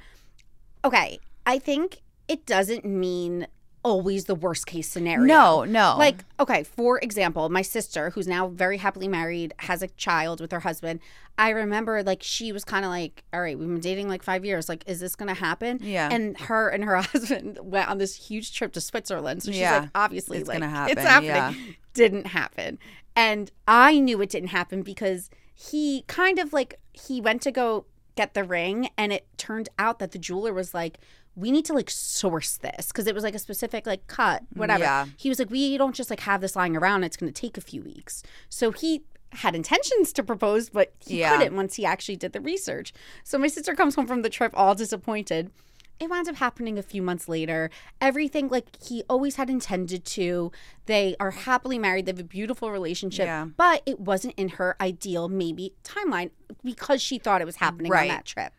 [0.84, 2.00] Okay, I think
[2.32, 3.46] it doesn't mean
[3.84, 5.24] always the worst case scenario.
[5.26, 5.96] No, no.
[5.98, 10.52] Like, okay, for example, my sister, who's now very happily married, has a child with
[10.52, 11.00] her husband.
[11.36, 14.44] I remember, like, she was kind of like, all right, we've been dating like five
[14.44, 14.68] years.
[14.68, 15.80] Like, is this going to happen?
[15.82, 16.08] Yeah.
[16.12, 19.42] And her and her husband went on this huge trip to Switzerland.
[19.42, 19.80] So she's Yeah.
[19.80, 21.30] like, obviously, It's like, gonna happen, It's happening.
[21.30, 21.54] yeah.
[21.94, 22.78] Didn't happen.
[23.16, 27.84] And I knew it didn't happen because he kind of like, he went to go
[28.14, 30.98] get the ring and it turned out that the jeweler was like,
[31.34, 34.58] we need to like source this because it was like a specific like cut, mm,
[34.58, 34.84] whatever.
[34.84, 35.06] Yeah.
[35.16, 37.04] He was like, we don't just like have this lying around.
[37.04, 38.22] It's going to take a few weeks.
[38.48, 39.02] So he
[39.32, 41.36] had intentions to propose, but he Yeah.
[41.38, 42.92] couldn't once he actually did the research.
[43.24, 45.50] So my sister comes home from the trip all disappointed.
[45.98, 47.70] It wound up happening a few months later.
[48.00, 50.50] Everything like he always had intended to.
[50.86, 52.06] They are happily married.
[52.06, 53.26] They have a beautiful relationship.
[53.26, 53.46] Yeah.
[53.56, 56.30] But it wasn't in her ideal maybe timeline
[56.64, 58.52] because she thought it was happening on that trip.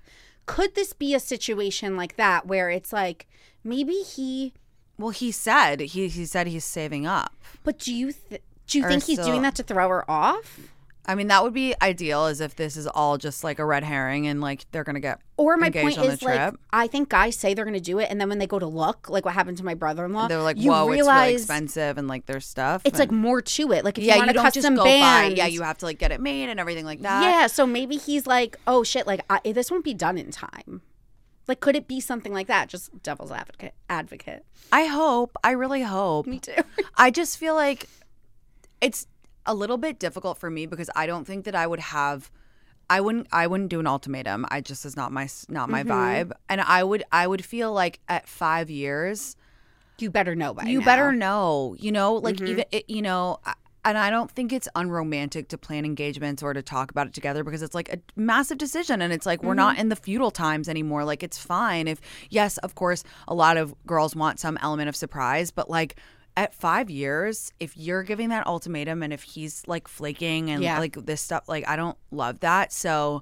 [0.46, 3.28] Could this be a situation like that where it's like
[3.64, 4.54] maybe he
[4.98, 7.34] well, he said he he said he's saving up.
[7.64, 10.10] but do you th- do you Or think he's still- doing that to throw her
[10.10, 10.60] off?
[11.06, 13.84] I mean, that would be ideal as if this is all just like a red
[13.84, 16.60] herring and like they're gonna get Or my engaged point on the is like trip.
[16.72, 18.68] I think guys say they're going to do it, and then when they go to
[18.68, 21.98] look, like what happened to my brother-in-law, they're like, you whoa, it's really realize expensive
[21.98, 22.84] and like their stuff.
[22.86, 23.84] it's like and- more to it.
[23.84, 25.36] Like if you want a custom go band.
[25.36, 27.24] Yeah, you have to like get it made and everything like that.
[27.24, 27.48] yeah.
[27.48, 30.82] So maybe he's like, oh shit, like I, this won't be done in time.
[31.48, 32.70] Like, could it be something like that?
[32.70, 33.74] Just devil's advocate.
[33.90, 34.46] Advocate.
[34.72, 35.36] I hope.
[35.44, 36.26] I really hope.
[36.26, 36.54] Me too.
[36.96, 37.90] I just feel like
[38.80, 39.08] it's
[39.46, 42.32] a little bit difficult for me because I don't think that I would have
[42.90, 44.46] I wouldn't I wouldn't do an ultimatum.
[44.50, 45.92] I just is not my not my Mm-hmm.
[45.92, 46.32] vibe.
[46.50, 49.36] And I would I would feel like at 5 years
[50.00, 50.86] you better know by you now.
[50.86, 52.48] better know, you know, like Mm-hmm.
[52.48, 53.40] even it, you know,
[53.86, 57.44] and I don't think it's unromantic to plan engagements or to talk about it together
[57.44, 59.82] because it's like a massive decision and it's like we're not Mm-hmm.
[59.82, 61.04] in the feudal times anymore.
[61.06, 64.96] Like it's fine if yes, of course, a lot of girls want some element of
[64.96, 65.96] surprise, but like
[66.36, 70.80] at 5 years, if you're giving that ultimatum and if he's like flaking and Yeah.
[70.80, 72.72] like this stuff like I don't love that.
[72.74, 73.22] So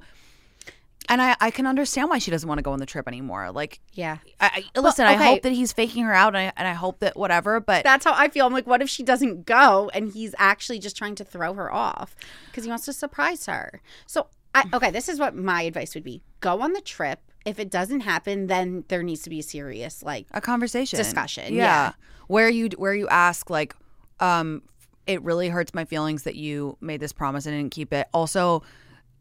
[1.10, 3.52] and I, I can understand why she doesn't want to go on the trip anymore.
[3.52, 4.20] Like, Yeah.
[4.40, 5.26] I, I, listen, I okay.
[5.26, 7.60] hope that he's faking her out, and I, and I hope that whatever.
[7.60, 8.46] But That's how I feel.
[8.46, 11.74] I'm like, what if she doesn't go and he's actually just trying to throw her
[11.74, 13.82] off because he wants to surprise her?
[14.06, 17.20] So, I, okay, this is what my advice would be: go on the trip.
[17.46, 21.54] If it doesn't happen, then there needs to be a serious like a conversation Discussion,
[21.54, 21.64] yeah.
[21.64, 21.92] yeah.
[22.28, 23.76] where you where you ask like
[24.20, 24.62] um
[25.08, 28.62] it really hurts my feelings that you made this promise and didn't keep it also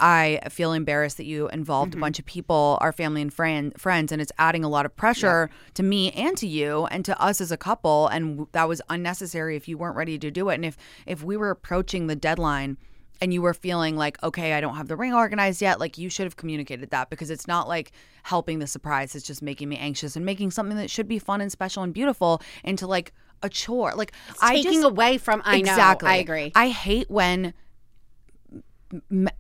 [0.03, 2.01] I feel embarrassed that you involved Mm-hmm.
[2.01, 4.97] a bunch of people, our family and friend, friends, and it's adding a lot of
[4.97, 8.07] pressure to me and to you and to us as a couple.
[8.09, 10.55] And that was unnecessary if you weren't ready to do it.
[10.55, 12.79] And if if we were approaching the deadline
[13.21, 16.09] and you were feeling like, okay, I don't have the ring organized yet, like you
[16.09, 17.93] should have communicated that because it's not like
[18.23, 19.15] helping the surprise.
[19.15, 21.93] It's just making me anxious and making something that should be fun and special and
[21.93, 23.13] beautiful into like
[23.43, 23.95] a chore.
[23.95, 25.43] Like I taking just away from.
[25.45, 25.71] I know.
[25.71, 26.09] exactly.
[26.11, 26.53] I agree.
[26.55, 27.55] I hate when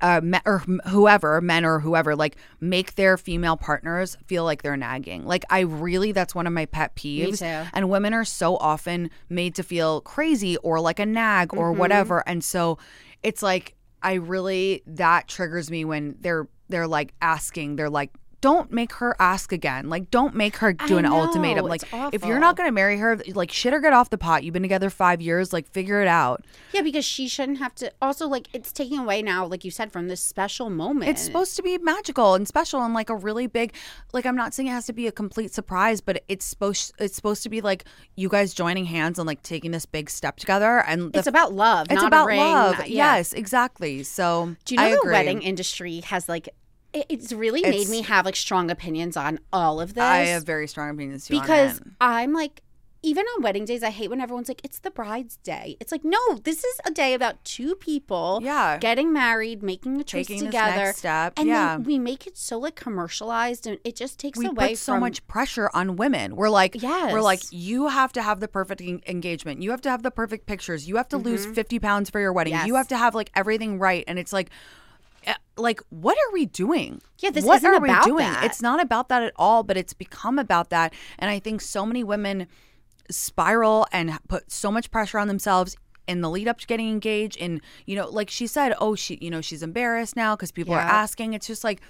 [0.00, 5.24] uh, or whoever, men or whoever, like make their female partners feel like they're nagging.
[5.26, 7.38] Like I really, that's one of my pet peeves.
[7.40, 7.68] too.
[7.72, 11.80] And women are so often made to feel crazy or like a nag or Mm-hmm.
[11.80, 12.28] whatever.
[12.28, 12.78] And so
[13.22, 17.76] it's like I really that triggers me when they're they're like asking.
[17.76, 18.10] They're like.
[18.40, 19.88] Don't make her ask again.
[19.88, 21.66] Like, don't make her do I an ultimatum.
[21.66, 21.82] Like,
[22.12, 24.44] if you're not going to marry her, like, shit or get off the pot.
[24.44, 25.52] You've been together five years.
[25.52, 26.44] Like, figure it out.
[26.72, 27.92] yeah, because she shouldn't have to.
[28.00, 31.10] Also, like it's taking away now, like you said, from this special moment.
[31.10, 33.74] It's supposed to be magical and special and like a really big
[34.12, 37.14] like I'm not saying it has to be a complete surprise, but it's supposed it's
[37.16, 37.84] supposed to be like
[38.16, 41.86] you guys joining hands and like taking this big step together and It's about love.
[41.90, 42.38] it's not about a ring.
[42.40, 42.78] love.
[42.86, 43.16] Yeah.
[43.16, 44.02] Yes, exactly.
[44.02, 45.12] So Do you know I the agree.
[45.12, 46.48] wedding industry has like
[46.92, 50.02] it's really made It's- me have like strong opinions on all of this.
[50.04, 51.80] I have very strong opinions too because.
[52.00, 52.62] I'm like
[53.02, 55.74] even on wedding days I hate when everyone's like it's the bride's day.
[55.80, 58.76] It's like no, this is a day about two people Yeah.
[58.76, 60.92] getting married, making a choice Taking together.
[60.92, 61.76] step, And yeah.
[61.78, 64.92] then we make it so like commercialized and it just takes we away put so
[64.92, 66.36] from much pressure on women.
[66.36, 67.10] We're like, yes.
[67.10, 69.62] we're like, you have to have the perfect en- engagement.
[69.62, 70.86] You have to have the perfect pictures.
[70.86, 72.52] You have to lose 50 pounds for your wedding.
[72.52, 72.60] Mm-hmm.
[72.60, 72.68] Yes.
[72.68, 74.04] You have to have like everything right.
[74.08, 74.50] And it's like,
[75.26, 77.00] Uh, like, what are we doing?
[77.18, 78.18] Yeah, this what isn't about doing?
[78.26, 78.44] that.
[78.44, 80.94] It's not about that at all, but it's become about that.
[81.18, 82.46] And I think so many women
[83.10, 87.36] spiral and put so much pressure on themselves in the lead up to getting engaged
[87.40, 90.74] and you know like she said oh she you know she's embarrassed now because people
[90.74, 91.80] are asking it's just like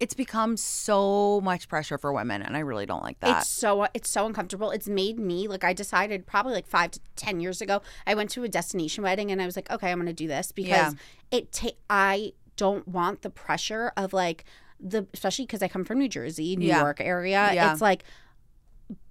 [0.00, 3.86] it's become so much pressure for women and i really don't like that It's so
[3.94, 4.70] it's so uncomfortable.
[4.70, 7.82] It's made me like I decided probably like five to ten years ago.
[8.06, 10.28] I went to a destination wedding and I was like, okay, I'm going to do
[10.28, 10.92] this because Yeah.
[11.32, 11.52] it.
[11.52, 14.44] Ta- I don't want the pressure of like
[14.78, 16.80] the especially because I come from New Jersey, New Yeah.
[16.80, 17.50] York area.
[17.54, 17.72] Yeah.
[17.72, 18.04] It's like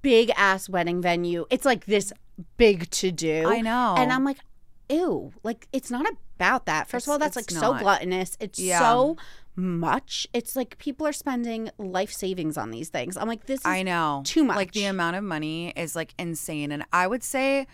[0.02, 1.46] big ass wedding venue.
[1.50, 2.14] It's like this
[2.58, 3.46] big to do.
[3.48, 3.96] I know.
[3.98, 4.38] And I'm like,
[4.90, 6.06] ew, like it's not
[6.38, 6.88] about that.
[6.88, 8.38] First of all, that's like it's so gluttonous.
[8.40, 8.80] It's Yeah.
[8.80, 9.18] so
[9.56, 10.28] much.
[10.34, 13.18] It's like people are spending life savings on these things.
[13.18, 14.22] I'm like, this is I know.
[14.24, 14.56] too much.
[14.56, 16.72] Like the amount of money is like insane.
[16.72, 17.66] And I would say,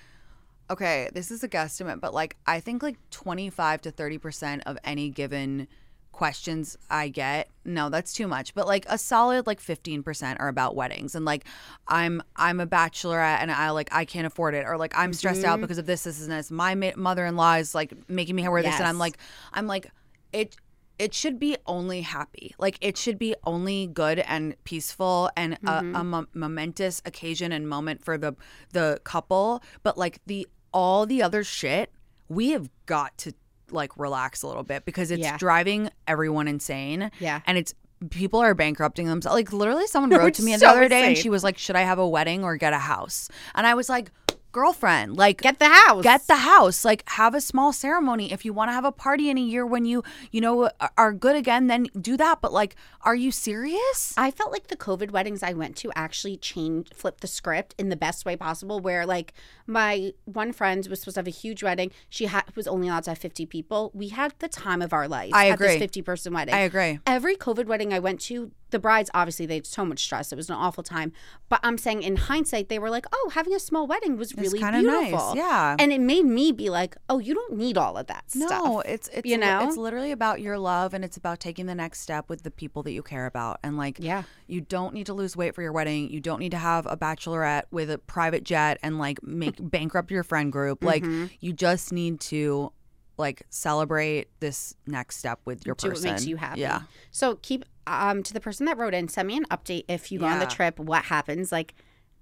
[0.70, 5.10] okay, this is a guesstimate, but like I think like 25 to 30% of any
[5.10, 5.68] given
[6.12, 8.54] questions I get, no, that's too much.
[8.54, 11.16] But like a solid like 15% are about weddings.
[11.16, 11.44] And like
[11.88, 15.42] I'm I'm a bachelorette and I like I can't afford it or like I'm stressed
[15.42, 15.50] Mm-hmm.
[15.50, 16.52] out because of this, this, and this.
[16.52, 19.18] My ma- mother-in-law is like making me wear this and I'm like
[19.54, 19.92] I'm like
[20.32, 20.56] it
[21.00, 22.54] it should be only happy.
[22.58, 27.68] Like it should be only good and peaceful and a, a mo- momentous occasion and
[27.68, 28.36] moment for the
[28.72, 29.64] the couple.
[29.84, 31.92] But like the all the other shit,
[32.30, 33.34] we have got to
[33.72, 35.38] like relax a little bit because it's Yeah.
[35.38, 37.10] driving everyone insane.
[37.20, 37.42] Yeah.
[37.48, 37.74] and it's
[38.10, 39.34] people are bankrupting themselves.
[39.36, 41.76] Like literally, someone wrote to me the so other day and she was like, "Should
[41.76, 44.12] I have a wedding or get a house?" And I was like,
[44.54, 46.04] "Girlfriend, like get the house.
[46.04, 49.30] get the house like have a small ceremony if you want to have a party
[49.30, 52.76] in a year when you you know are good again then do that but like
[53.02, 57.22] are you serious I felt like the COVID weddings I went to actually changed, flipped
[57.22, 58.80] the script in the best way possible.
[58.80, 59.34] Where like
[59.68, 63.04] my one friend was supposed to have a huge wedding, she had was only allowed
[63.06, 63.92] to have fifty people.
[63.94, 65.80] We had the time of our life I at this agree.
[65.80, 66.54] fifty person wedding.
[66.54, 70.00] i agree Every COVID wedding I went to, the brides obviously they had so much
[70.04, 70.34] stress.
[70.34, 71.14] It was an awful time.
[71.48, 74.60] But I'm saying in hindsight, they were like, "Oh, having a small wedding was really
[74.60, 75.78] kinda nice, beautiful." yeah.
[75.80, 78.82] and it made me be like, "Oh, you don't need all of that stuff." no
[78.82, 79.66] it's it's you know?
[79.66, 82.84] it's literally about your love and it's about taking the next step with the people
[82.84, 84.24] that you care about and like Yeah.
[84.48, 86.98] you don't need to lose weight for your wedding you don't need to have a
[86.98, 91.26] bachelorette with a private jet and like make bankrupt your friend group like Mm-hmm.
[91.40, 92.72] you just need to
[93.16, 96.62] like celebrate this next step with your do person what makes you happy.
[96.62, 100.12] yeah So keep um to the person that wrote in, send me an update if
[100.12, 101.52] you go on the trip, what happens.
[101.52, 101.74] Like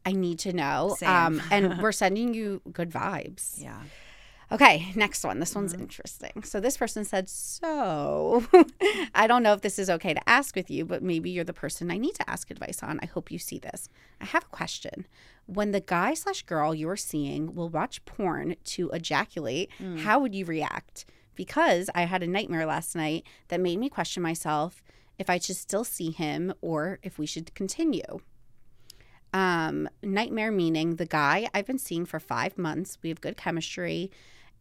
[0.06, 0.96] I need to know.
[0.98, 1.10] Same.
[1.10, 3.62] Um and we're sending you good vibes.
[3.62, 3.82] yeah
[4.52, 5.40] Okay, next one.
[5.40, 5.60] This Mm-hmm.
[5.60, 6.44] one's interesting.
[6.44, 8.44] So this person said, So
[9.16, 11.54] I don't know if this is okay to ask with you, but maybe you're the
[11.54, 13.00] person I need to ask advice on.
[13.02, 13.88] I hope you see this.
[14.20, 15.08] I have a question.
[15.46, 20.00] When the guy slash girl you're seeing will watch porn to ejaculate, Mm.
[20.00, 21.06] how would you react?
[21.36, 24.84] Because I had a nightmare last night that made me question myself
[25.22, 28.20] if I should still see him or if we should continue.
[29.34, 32.98] Um, nightmare meaning the guy I've been seeing for five months.
[33.04, 34.10] We have good chemistry,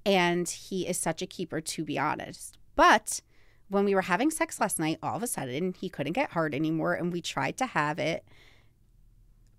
[0.05, 2.59] and he is such a keeper, to be honest.
[2.77, 3.21] But
[3.69, 6.55] when we were having sex last night, all of a sudden he couldn't get hard
[6.55, 8.23] anymore, and we tried to have it.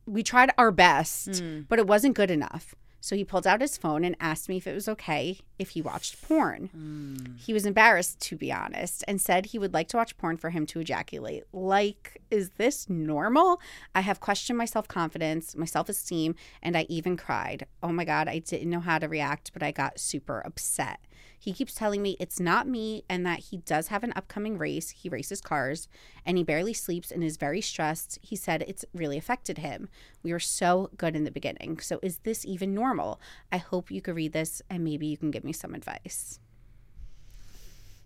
[0.05, 2.75] We tried our best, but it wasn't good enough.
[3.01, 5.81] So he pulled out his phone and asked me if it was okay if he
[5.81, 6.69] watched porn.
[6.71, 7.35] Hmm.
[7.37, 10.51] He was embarrassed, to be honest, and said he would like to watch porn for
[10.51, 11.43] him to ejaculate.
[11.51, 13.59] Like, is this normal?
[13.95, 17.65] I have questioned my self confidence, my self esteem, and I even cried.
[17.81, 20.99] Oh my God, I didn't know how to react, but I got super upset.
[21.41, 24.91] He keeps telling me it's not me and that he does have an upcoming race.
[24.91, 25.87] He races cars
[26.23, 28.19] and he barely sleeps and is very stressed.
[28.21, 29.89] He said it's really affected him.
[30.21, 31.79] We were so good in the beginning.
[31.79, 33.19] So, is this even normal?
[33.51, 36.39] I hope you could read this and maybe you can give me some advice.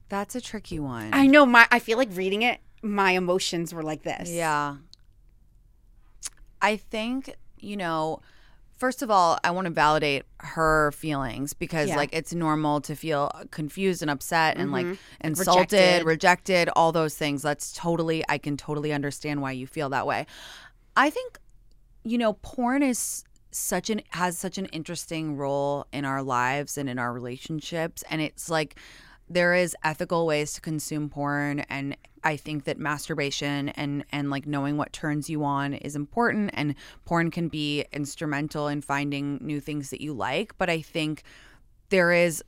[0.08, 1.10] That's a tricky one.
[1.12, 4.32] I know my I feel like reading it, my emotions were like this.
[4.32, 4.78] Yeah.
[6.62, 8.22] I think, you know,
[8.78, 11.96] first of all, I want to validate her feelings because Yeah.
[11.98, 14.98] like it's normal to feel confused and upset and like Mhm.
[15.22, 16.06] insulted, Rejected.
[16.06, 16.70] rejected.
[16.76, 17.42] all those things.
[17.42, 20.26] That's totally I can totally understand why you feel that way.
[20.96, 21.40] I think
[22.08, 26.88] you know, porn is such an has such an interesting role in our lives and
[26.90, 28.76] in our relationships and it's like
[29.30, 34.48] there is ethical ways to consume porn and I think that masturbation and and like
[34.48, 39.60] knowing what turns you on is important and porn can be instrumental in finding new
[39.60, 41.24] things that you like but I think
[41.90, 42.44] there is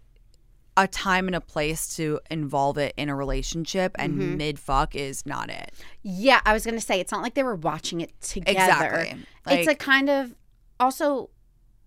[0.78, 4.38] a time and a place to involve it in a relationship and mm-hmm.
[4.38, 5.74] mid fuck is not it.
[6.04, 8.56] Yeah, I was gonna say it's not like they were watching it together.
[8.62, 9.26] Exactly.
[9.48, 10.36] it's a kind of
[10.80, 11.32] also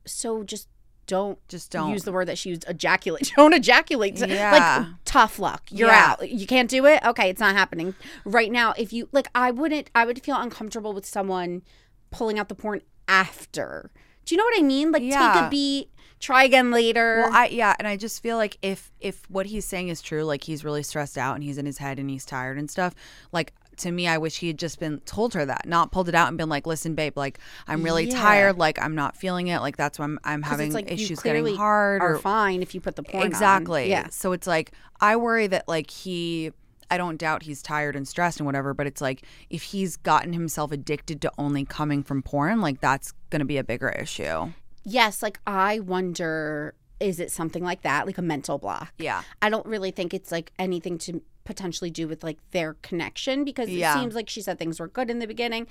[0.05, 0.69] so just
[1.11, 3.33] don't Just don't use the word that she used ejaculate.
[3.37, 4.17] Don't ejaculate.
[4.19, 4.53] Yeah.
[4.53, 5.65] Like tough luck.
[5.71, 6.15] You're Yeah.
[6.19, 6.31] out.
[6.31, 7.03] You can't do it.
[7.05, 7.95] Okay, it's not happening
[8.25, 8.73] right now.
[8.79, 9.91] If you like, I wouldn't.
[9.95, 11.63] I would feel uncomfortable with someone
[12.11, 13.91] pulling out the porn after.
[14.25, 14.93] Do you know what I mean?
[14.93, 15.91] Like take a beat,
[16.21, 17.23] try again later.
[17.25, 20.23] Well, I yeah, and I just feel like if if what he's saying is true,
[20.25, 22.95] like he's really stressed out and he's in his head and he's tired and stuff,
[23.33, 26.15] like to me, I wish he had just been told her that, not pulled it
[26.15, 28.19] out and been like, "Listen, babe, like I'm really Yeah.
[28.21, 31.57] tired, like I'm not feeling it, like that's why I'm I'm having like issues getting
[31.57, 33.27] hard are or fine if you put the porn on.
[33.29, 33.91] exactly.
[33.91, 34.09] Yeah.
[34.11, 36.53] So it's like I worry that like he
[36.93, 40.33] I don't doubt he's tired and stressed and whatever, but it's like if he's gotten
[40.33, 44.53] himself addicted to only coming from porn, like that's going to be a bigger issue.
[44.85, 48.93] Yes, like I wonder is it something like that, like a mental block?
[48.99, 49.23] Yeah.
[49.41, 53.69] I don't really think it's like anything to potentially do with like their connection because
[53.71, 53.95] Yeah.
[53.97, 55.67] it seems like she said things were good in the beginning.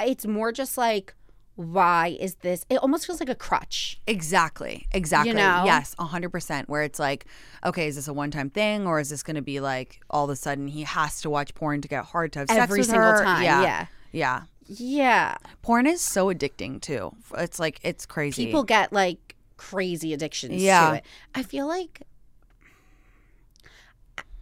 [0.00, 1.14] It's more just like
[1.56, 4.00] why is this it almost feels like a crutch.
[4.08, 4.86] Exactly.
[4.92, 5.34] Exactly.
[5.34, 5.62] know?
[5.64, 6.68] Yes, 100%.
[6.68, 7.26] Where it's like,
[7.64, 10.24] okay, is this a one time thing or is this going to be like all
[10.24, 12.82] of a sudden he has to watch porn to get hard to have sex Every
[12.82, 13.22] single her?
[13.22, 13.62] time, Yeah.
[13.62, 13.86] yeah.
[14.10, 14.42] Yeah.
[14.66, 15.36] Yeah.
[15.62, 17.14] Porn is so addicting too.
[17.38, 18.46] It's like, it's crazy.
[18.46, 20.88] People get like crazy addictions Yeah.
[20.90, 21.04] to it.
[21.36, 22.02] I feel like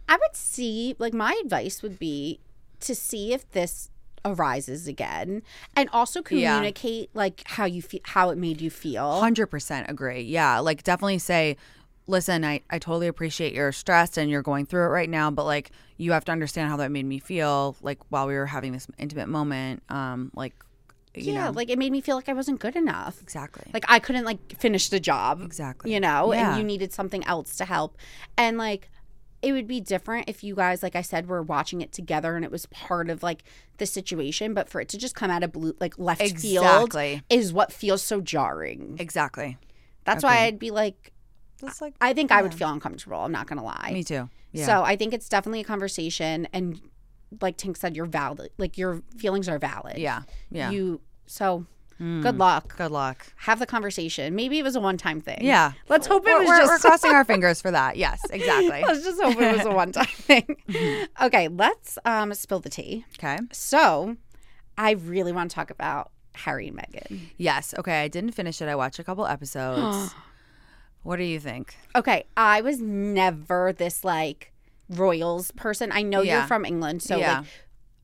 [0.09, 2.39] I would see like my advice would be
[2.81, 3.89] to see if this
[4.25, 5.41] arises again
[5.75, 6.55] and also Yeah.
[6.55, 9.03] communicate like how you feel how it made you feel.
[9.21, 10.21] 100% agree.
[10.21, 10.59] Yeah.
[10.59, 11.57] Like, definitely say,
[12.07, 15.45] listen, I, I totally appreciate you're stressed and you're going through it right now, but
[15.45, 18.71] like, you have to understand how that made me feel, like, while we were having
[18.73, 19.83] this intimate moment.
[19.89, 20.53] Um, like,
[21.15, 23.21] you yeah, know, like it made me feel like I wasn't good enough.
[23.21, 23.69] exactly.
[23.73, 25.41] Like I couldn't like finish the job.
[25.43, 25.93] Exactly.
[25.93, 26.49] You know, Yeah.
[26.51, 27.97] and you needed something else to help.
[28.35, 28.89] And like
[29.43, 32.43] it would be different if you guys, like I said, were watching it together and
[32.45, 33.43] it was part of like
[33.77, 34.53] the situation.
[34.53, 37.21] But for it to just come out of blue, like left field, Exactly.
[37.29, 38.95] is what feels so jarring.
[38.99, 39.57] exactly.
[40.05, 41.11] That's why I'd be like,
[41.61, 43.17] Just like, I think I would feel uncomfortable.
[43.19, 43.91] I'm not gonna lie.
[43.93, 44.29] me too.
[44.51, 44.65] Yeah.
[44.65, 46.47] So I think it's definitely a conversation.
[46.53, 46.79] And
[47.41, 48.51] like Tinx said, you're valid.
[48.57, 49.97] Like your feelings are valid.
[49.97, 50.23] yeah.
[50.51, 50.71] Yeah.
[50.71, 51.65] You so
[51.99, 52.77] good luck.
[52.77, 53.25] Good luck.
[53.37, 54.35] Have the conversation.
[54.35, 55.39] Maybe it was a one time thing.
[55.41, 55.73] Yeah.
[55.89, 57.97] Let's hope it was we're, just we're crossing our fingers for that.
[57.97, 58.81] Yes, exactly.
[58.81, 60.57] Let's just hope it was a one time thing.
[60.69, 61.25] Mm-hmm.
[61.25, 63.05] Okay, let's um spill the tea.
[63.17, 63.37] Okay.
[63.51, 64.17] So
[64.77, 67.19] I really want to talk about Harry and Meghan.
[67.37, 67.73] Yes.
[67.77, 68.01] Okay.
[68.01, 68.67] I didn't finish it.
[68.67, 70.13] I watched a couple episodes.
[71.03, 71.75] what do you think?
[71.95, 74.51] Okay, I was never this like
[74.89, 75.91] royals person.
[75.91, 76.39] I know Yeah.
[76.39, 77.39] you're from England, so Yeah.
[77.39, 77.47] like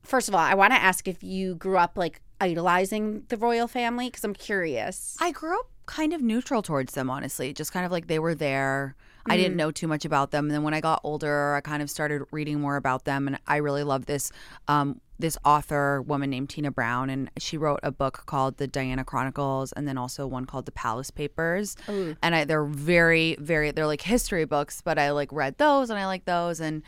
[0.02, 3.68] first of all, I want to ask if you grew up like idolizing the royal
[3.68, 5.16] family because I'm curious.
[5.20, 7.52] I grew up kind of neutral towards them, honestly.
[7.52, 8.94] Just kind of like they were there.
[9.26, 9.40] I Mm.
[9.42, 10.46] didn't know too much about them.
[10.46, 13.26] And then when I got older, I kind of started reading more about them.
[13.26, 14.32] And I really love this
[14.68, 19.04] um, this author woman named Tina Brown, and she wrote a book called The Diana
[19.04, 21.76] Chronicles, and then also one called The Palace Papers.
[21.90, 22.16] Ooh.
[22.22, 25.98] And I, they're very, very they're like history books, but I like read those and
[25.98, 26.58] I like those.
[26.58, 26.82] And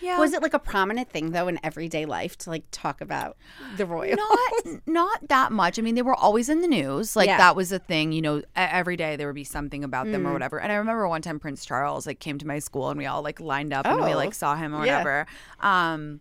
[0.00, 3.36] yeah, Was it like a prominent thing though in everyday life to like talk about
[3.76, 4.18] the royals?
[4.64, 5.78] not not that much.
[5.78, 7.14] I mean, they were always in the news.
[7.16, 7.38] Like Yeah.
[7.38, 8.12] that was a thing.
[8.12, 10.28] You know, every day there would be something about them Mm.
[10.28, 10.60] or whatever.
[10.60, 13.22] And I remember one time Prince Charles like came to my school and we all
[13.22, 14.16] like lined up and we Oh.
[14.16, 14.98] like saw him or Yeah.
[14.98, 15.26] whatever.
[15.60, 16.20] Um,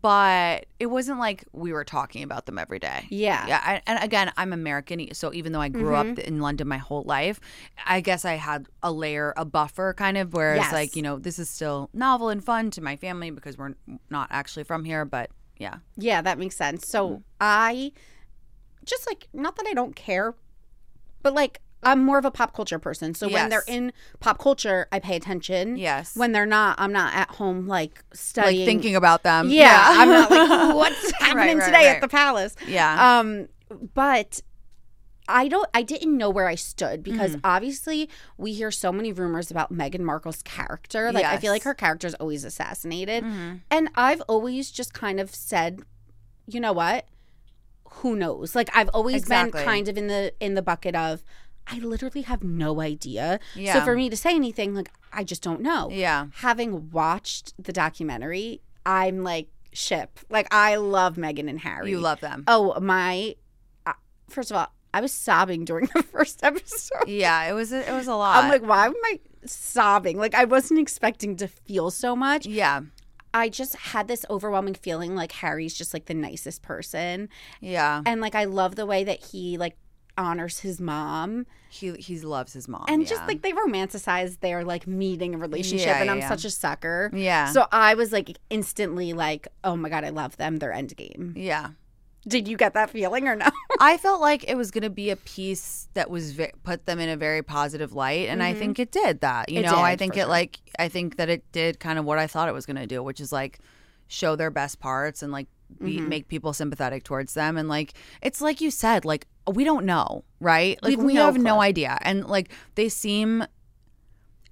[0.00, 3.06] but it wasn't like we were talking about them every day.
[3.10, 3.46] Yeah.
[3.46, 6.12] Yeah, I, and again, I'm American, so even though I grew Mm-hmm.
[6.12, 7.38] up in London my whole life,
[7.84, 10.32] I guess I had a layer, a buffer, kind of.
[10.32, 10.72] Whereas, Yes.
[10.72, 13.74] like you know, this is still novel and fun to my family because we're
[14.08, 15.04] not actually from here.
[15.04, 16.88] But yeah, Yeah, that makes sense.
[16.88, 17.22] So Mm.
[17.40, 17.92] I
[18.86, 20.34] just like not that I don't care,
[21.22, 23.14] but like I'm more of a pop culture person.
[23.14, 25.76] So when they're in pop culture, I pay attention.
[25.76, 26.16] yes.
[26.16, 28.66] When they're not, I'm not at home like like studying.
[28.66, 29.48] thinking about them.
[29.50, 31.96] yeah, I'm not like what's happening right, today right.
[31.96, 32.54] at the palace.
[32.68, 33.18] yeah.
[33.18, 33.48] Um,
[33.94, 34.40] but
[35.28, 35.68] I don't.
[35.72, 37.40] I didn't know where I stood because Mm.
[37.44, 41.10] obviously we hear so many rumors about Meghan Markle's character.
[41.12, 41.66] Like I feel like Yes.
[41.66, 43.60] her character is always assassinated, Mhm.
[43.70, 45.80] and I've always just kind of said,
[46.46, 47.06] you know what?
[47.96, 48.54] Who knows?
[48.56, 49.60] Like I've always Exactly.
[49.60, 51.22] been kind of in the in the bucket of.
[51.66, 53.38] I literally have no idea.
[53.54, 53.74] Yeah.
[53.74, 55.88] So for me to say anything, like I just don't know.
[55.90, 56.26] Yeah.
[56.36, 60.18] Having watched the documentary, I'm like ship.
[60.28, 61.90] Like I love Meghan and Harry.
[61.90, 62.44] You love them.
[62.46, 63.36] Oh my!
[63.86, 63.92] uh,
[64.28, 67.06] First of all, I was sobbing during the first episode.
[67.08, 68.42] Yeah, it was a, it was a lot.
[68.42, 70.18] I'm like, why am I sobbing?
[70.18, 72.46] Like I wasn't expecting to feel so much.
[72.46, 72.80] yeah,
[73.34, 77.28] I just had this overwhelming feeling like Harry's just like the nicest person,
[77.60, 78.02] yeah.
[78.04, 79.76] and like I love the way that he like
[80.18, 82.84] honors his mom, He he loves his mom.
[82.88, 83.08] and yeah.
[83.08, 86.28] just like they romanticize their like meeting and relationship, Yeah, and I'm yeah.
[86.28, 87.10] such a sucker.
[87.14, 90.56] yeah, So I was like instantly like, oh my god, I love them.
[90.58, 91.32] They're endgame.
[91.36, 91.70] yeah.
[92.28, 93.48] Did you get that feeling or no?
[93.80, 97.00] I felt like it was going to be a piece that was ve- put them
[97.00, 98.58] in a very positive light, and I Mhm.
[98.60, 99.48] think it did that.
[99.48, 100.28] You It know, I think it sure.
[100.28, 102.86] like I think that it did kind of what I thought it was going to
[102.86, 103.58] do, which is like
[104.06, 105.48] show their best parts and like
[105.82, 106.06] be, Mhm.
[106.08, 110.24] make people sympathetic towards them, and like it's like you said, like we don't know,
[110.40, 110.78] right?
[110.82, 113.44] Like We've we no have no idea, and like they seem.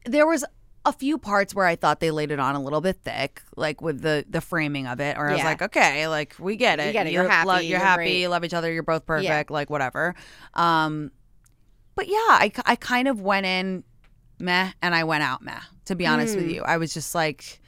[0.07, 0.45] There was
[0.87, 3.83] a few parts where I thought they laid it on a little bit thick, like
[3.83, 5.45] with the the framing of it, or I was Yeah.
[5.45, 6.93] like, okay, like we get it.
[6.93, 7.13] get it.
[7.13, 7.51] You're happy.
[7.67, 7.97] you're, You're happy.
[8.05, 8.21] great.
[8.21, 8.73] You love each other.
[8.73, 9.51] You're both perfect.
[9.51, 10.15] Like whatever.
[10.55, 11.11] Um,
[11.95, 13.85] but yeah, I I kind of went in
[14.39, 15.61] meh, and I went out meh.
[15.85, 16.55] To be honest with Mm.
[16.55, 17.61] you, I was just like.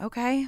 [0.00, 0.46] Okay.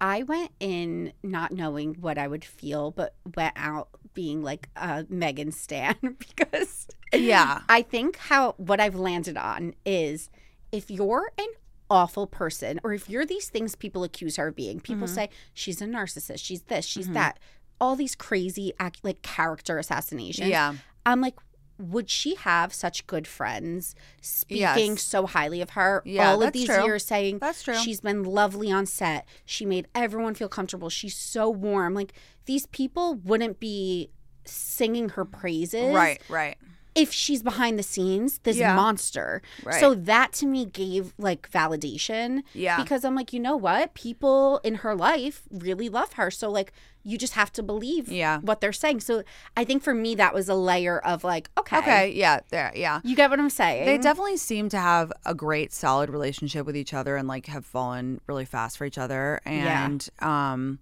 [0.00, 5.04] I went in not knowing what I would feel, but went out being like a
[5.04, 7.60] Meghan Stan because Yeah.
[7.68, 10.30] I think how what I've landed on is
[10.72, 11.48] if you're an
[11.90, 15.14] awful person or if you're these things people accuse her of being, people Mm-hmm.
[15.14, 17.38] say she's a narcissist, she's this, she's that,
[17.80, 20.48] all these crazy like character assassinations.
[20.48, 20.74] Yeah.
[21.06, 21.34] I'm like,
[21.78, 24.60] would she have such good friends speaking
[24.92, 25.02] Yes.
[25.02, 26.84] so highly of her Yeah, all of these true.
[26.84, 27.74] years saying That's true.
[27.74, 32.12] she's been lovely on set she made everyone feel comfortable she's so warm like
[32.46, 34.10] these people wouldn't be
[34.44, 36.56] singing her praises Right, right.
[36.94, 38.74] If she's behind the scenes this Yeah.
[38.74, 39.80] monster Right.
[39.80, 42.80] so that to me gave like validation Yeah.
[42.80, 46.72] because i'm like you know what people in her life really love her so like
[47.02, 48.38] you just have to believe Yeah.
[48.40, 49.24] what they're saying so
[49.56, 53.00] i think for me that was a layer of like okay Okay, yeah, there, yeah.
[53.04, 56.76] you get what i'm saying They definitely seem to have a great solid relationship with
[56.76, 59.40] each other and like have fallen really fast for each other.
[59.46, 59.84] Yeah.
[59.86, 60.78] And um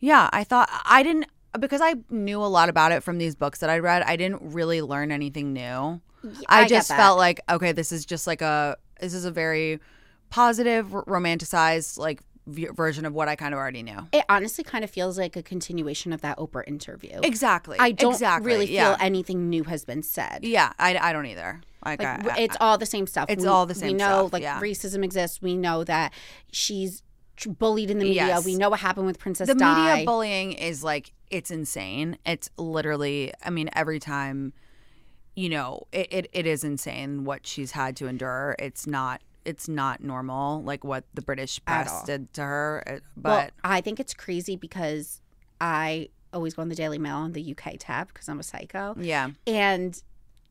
[0.00, 1.26] yeah, I thought I didn't
[1.58, 4.40] because I knew a lot about it from these books that I read, I didn't
[4.52, 6.00] really learn anything new.
[6.48, 9.80] I, get just felt like okay, this is just like a this is a very
[10.30, 14.08] positive, r- romanticized like v- version of what I kind of already knew.
[14.12, 17.76] it honestly kind of feels like a continuation of that oprah interview Exactly.
[17.78, 18.46] i don't exactly.
[18.46, 18.96] really feel yeah.
[19.00, 21.60] anything new has been said Yeah, I, I don't either.
[21.84, 23.26] Like, Like I, I- it's all the same stuff.
[23.28, 23.88] it's We- all the same.
[23.88, 24.60] We know stuff, like yeah.
[24.60, 25.40] racism exists.
[25.42, 26.12] We know that
[26.50, 27.02] she's
[27.58, 28.26] bullied in the media.
[28.28, 28.44] Yes.
[28.44, 29.90] We know what happened with Princess the Di.
[29.92, 34.52] media bullying is like it's insane it's literally i mean every time
[35.34, 39.66] you know it, it, it is insane what she's had to endure it's not it's
[39.68, 43.98] not normal like what the british press did to her it- well, but I think
[43.98, 45.20] it's crazy because
[45.60, 48.94] I always go on the Daily Mail on the UK tab because I'm a psycho,
[49.00, 50.00] yeah and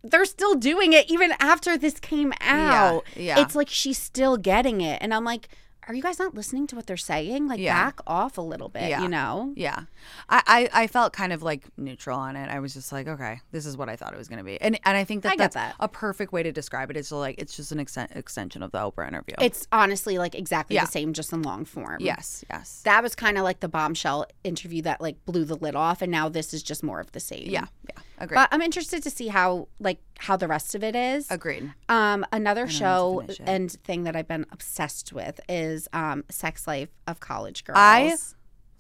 [0.04, 3.04] they're still doing it even after this came out.
[3.16, 3.40] yeah.
[3.40, 5.48] It's like she's still getting it, and I'm like,
[5.88, 7.48] are you guys not listening to what they're saying?
[7.48, 7.74] Like, Yeah.
[7.86, 9.02] back off a little bit, Yeah.
[9.02, 9.54] you know?
[9.56, 9.82] yeah
[10.30, 10.42] I,
[10.74, 13.66] I i felt kind of like neutral on it i was just like okay this
[13.66, 15.36] is what i thought it was going to be and and i think that I
[15.36, 15.76] that's that.
[15.80, 18.80] a perfect way to describe it is like it's just an exten- extension of the
[18.80, 20.86] oprah interview It's honestly like exactly Yeah.
[20.86, 21.98] the same, just in long form.
[22.00, 25.76] yes yes that was kind of like the bombshell interview that like blew the lid
[25.76, 28.62] off and now this is just more of the same yeah yeah agreed but i'm
[28.62, 33.24] interested to see how like how the rest of it is agreed um another show
[33.46, 38.16] and thing that i've been obsessed with is um sex life of college girls I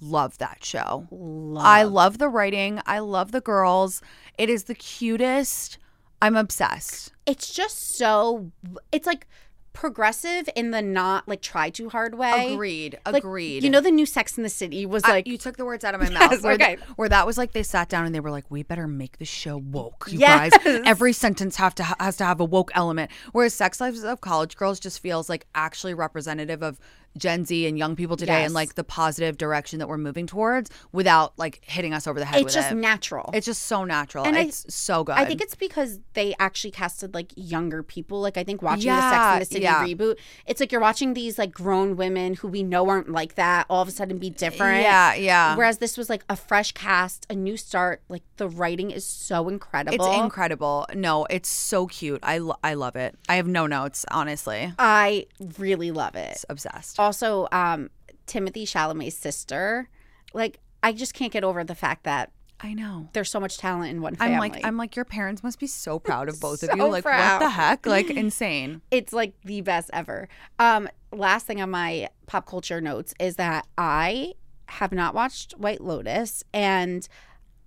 [0.02, 1.66] love that show love.
[1.66, 2.82] I love the writing.
[2.86, 4.02] I love the girls.
[4.38, 5.78] It is the cutest.
[6.22, 7.12] I'm obsessed.
[7.26, 8.52] it's just so
[8.92, 9.28] it's like
[9.74, 13.00] progressive in the not like try too hard way Agreed.
[13.06, 13.64] Like, Agreed.
[13.64, 15.84] you know the new sex in the city was I- like you took the words
[15.84, 16.44] out of my Yes, mouth.
[16.44, 16.76] Where, okay.
[16.76, 19.18] th- where that was like they sat down and they were like, "We better make
[19.18, 20.56] the show woke, you Yes.
[20.58, 20.82] guys.
[20.86, 24.56] Every sentence have to has to have a woke element." Whereas Sex Lives of College
[24.58, 26.80] Girls just feels like actually representative of
[27.18, 28.46] Gen Z and young people today Yes.
[28.48, 32.26] and like the positive direction that we're moving towards without like hitting us over the
[32.26, 32.76] head it's just it.
[32.76, 34.26] natural it's just so natural.
[34.26, 35.14] And I- it's so good.
[35.16, 38.22] I think it's because they actually casted like younger people.
[38.22, 39.84] Like I think watching the Sex Yeah, and the City yeah.
[39.86, 43.66] reboot, it's like you're watching these like grown women who we know aren't like that
[43.70, 44.82] all of a sudden be different.
[44.84, 45.56] Yeah, yeah.
[45.56, 48.02] Whereas this was like a fresh cast, a new start.
[48.10, 50.06] Like the writing is so incredible.
[50.06, 50.86] It's incredible.
[50.96, 52.20] No, it's so cute.
[52.24, 53.16] I, lo- I love it.
[53.30, 54.74] I have no notes, honestly.
[54.80, 56.32] I really love it.
[56.32, 57.00] It's obsessed.
[57.04, 57.90] Also, um,
[58.28, 59.90] Timothée Chalamet's sister.
[60.34, 62.32] Like I just can't get over the fact that
[62.62, 63.10] I know.
[63.12, 64.34] there's so much talent in one family.
[64.36, 66.86] I'm like I'm like your parents must be so proud of both of you.
[66.86, 67.42] Like proud.
[67.42, 67.86] what the heck?
[67.86, 68.82] Like insane.
[68.90, 70.30] it's like the best ever.
[70.60, 74.34] Um, last thing on my pop culture notes is that I
[74.68, 77.08] have not watched White Lotus, and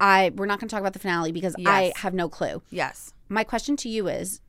[0.01, 2.63] I we're not going to talk about the finale because I have no clue.
[2.71, 3.13] Yes.
[3.29, 4.41] My question to you is.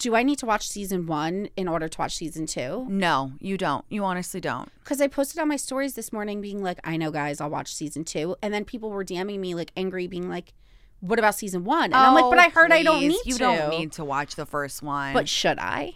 [0.00, 2.86] Do I need to watch season one in order to watch season two?
[2.88, 3.84] No, you don't.
[3.90, 4.70] You honestly don't.
[4.82, 7.74] Because I posted on my stories this morning being like, I know, guys, I'll watch
[7.74, 8.34] season two.
[8.42, 10.54] And then people were DMing me like angry, being like,
[11.00, 11.84] what about season one?
[11.84, 13.08] And I'm like, oh, but I heard I don't Oh, please.
[13.10, 13.38] need You to.
[13.38, 15.12] don't need to watch the first one.
[15.12, 15.92] But should I?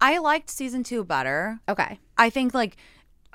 [0.00, 1.58] I liked season two better.
[1.68, 1.98] Okay.
[2.16, 2.76] I think like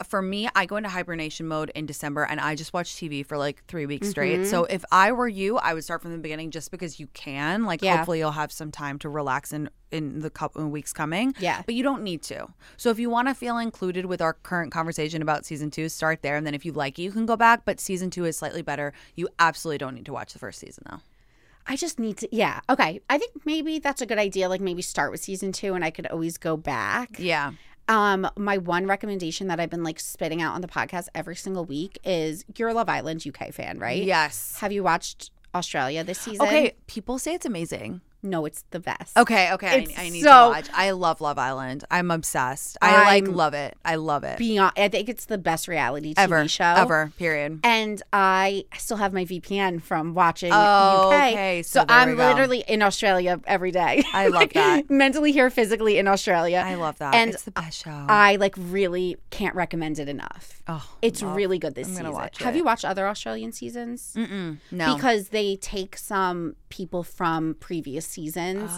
[0.06, 3.38] for me, I go into hibernation mode in December and I just watch TV for
[3.38, 4.40] like three weeks straight.
[4.40, 4.50] Mm-hmm.
[4.50, 7.66] So if I were you, I would start from the beginning just because you can.
[7.66, 7.98] Like Yeah.
[7.98, 11.36] hopefully you'll have some time to relax in in the couple of weeks coming.
[11.38, 11.62] Yeah.
[11.64, 12.48] But you don't need to.
[12.78, 16.24] So if you want to feel included with our current conversation about season two, start
[16.24, 16.36] there.
[16.36, 17.64] And then if you like it, you can go back.
[17.64, 18.92] But season two is slightly better.
[19.16, 21.02] You absolutely don't need to watch the first season though.
[21.66, 22.60] I just need to, yeah.
[22.70, 23.00] Okay.
[23.10, 24.50] I think maybe that's a good idea.
[24.50, 27.18] Like maybe start with season two and I could always go back.
[27.20, 27.52] Yeah.
[27.88, 31.66] Um, my one recommendation that I've been like spitting out on the podcast every single
[31.66, 34.02] week is you're a Love Island UK fan, right?
[34.02, 34.58] Yes.
[34.60, 36.46] Have you watched Australia this season?
[36.48, 36.74] Okay.
[36.88, 38.02] People say it's amazing.
[38.24, 39.18] No, it's the best.
[39.18, 39.86] Okay, okay.
[39.98, 40.70] I, I need so- to watch.
[40.74, 41.84] I love Love Island.
[41.92, 42.78] I'm obsessed.
[42.82, 43.78] I like I'm- love it.
[43.84, 44.38] I love it.
[44.38, 47.12] Beyond, I think it's the best reality TV ever, show ever.
[47.18, 47.60] Period.
[47.64, 51.32] And I still have my VPN from watching Oh, UK.
[51.34, 51.64] okay.
[51.64, 54.04] So So, I'm literally in Australia every day.
[54.14, 54.90] I love Like, that.
[54.90, 56.64] Mentally here, physically in Australia.
[56.66, 57.14] I love that.
[57.16, 58.06] And it's the best show.
[58.08, 60.62] I like really can't recommend it enough.
[60.68, 62.30] oh, It's love- really good this I'm season.
[62.40, 64.14] Have you watched other Australian seasons?
[64.16, 64.96] Mm-mm, no.
[64.96, 68.72] Because they take some people from previous seasons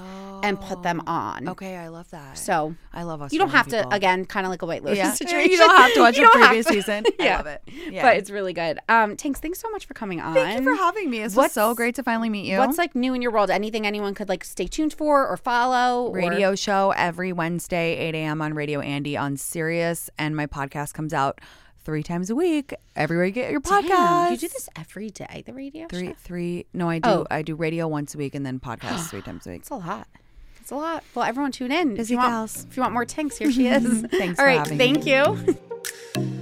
[0.43, 1.48] and put them on.
[1.48, 2.38] Oh, okay, I love that.
[2.38, 3.32] So I love us.
[3.32, 5.14] you don't have to again, kind of like a White Lotus Yeah.
[5.14, 5.52] situation.
[5.56, 7.06] You don't have to watch You the don't have previous season.
[7.20, 7.38] I Yeah.
[7.38, 7.62] love it.
[7.89, 8.02] Yeah.
[8.02, 8.80] But it's really good.
[8.89, 10.34] Um, Tinx, thanks so much for coming on.
[10.34, 11.22] Thank you for having me.
[11.30, 12.58] What's- so great to finally meet you.
[12.58, 13.50] What's like new in your world?
[13.50, 16.08] Anything anyone could like stay tuned for or follow?
[16.10, 18.41] or- radio show every Wednesday, 8 a.m.
[18.41, 21.39] on Radio Andy on Sirius, and my podcast comes out
[21.86, 22.74] three times a week.
[22.96, 23.88] Everywhere you get your podcast.
[23.88, 25.44] Damn, you do this every day.
[25.46, 25.88] The radio.
[25.88, 26.14] three, show?
[26.18, 26.66] three.
[26.74, 27.10] No, I do.
[27.10, 27.28] Oh.
[27.32, 29.62] I do radio once a week and then podcast three times a week.
[29.62, 30.08] It's a lot.
[30.60, 31.04] It's a lot.
[31.14, 31.96] Well, everyone tune in.
[31.96, 32.66] Busy if you want, gals.
[32.66, 34.02] If you want more Tinx, here she is.
[34.12, 34.68] Thanks All right.
[34.68, 35.56] thank you.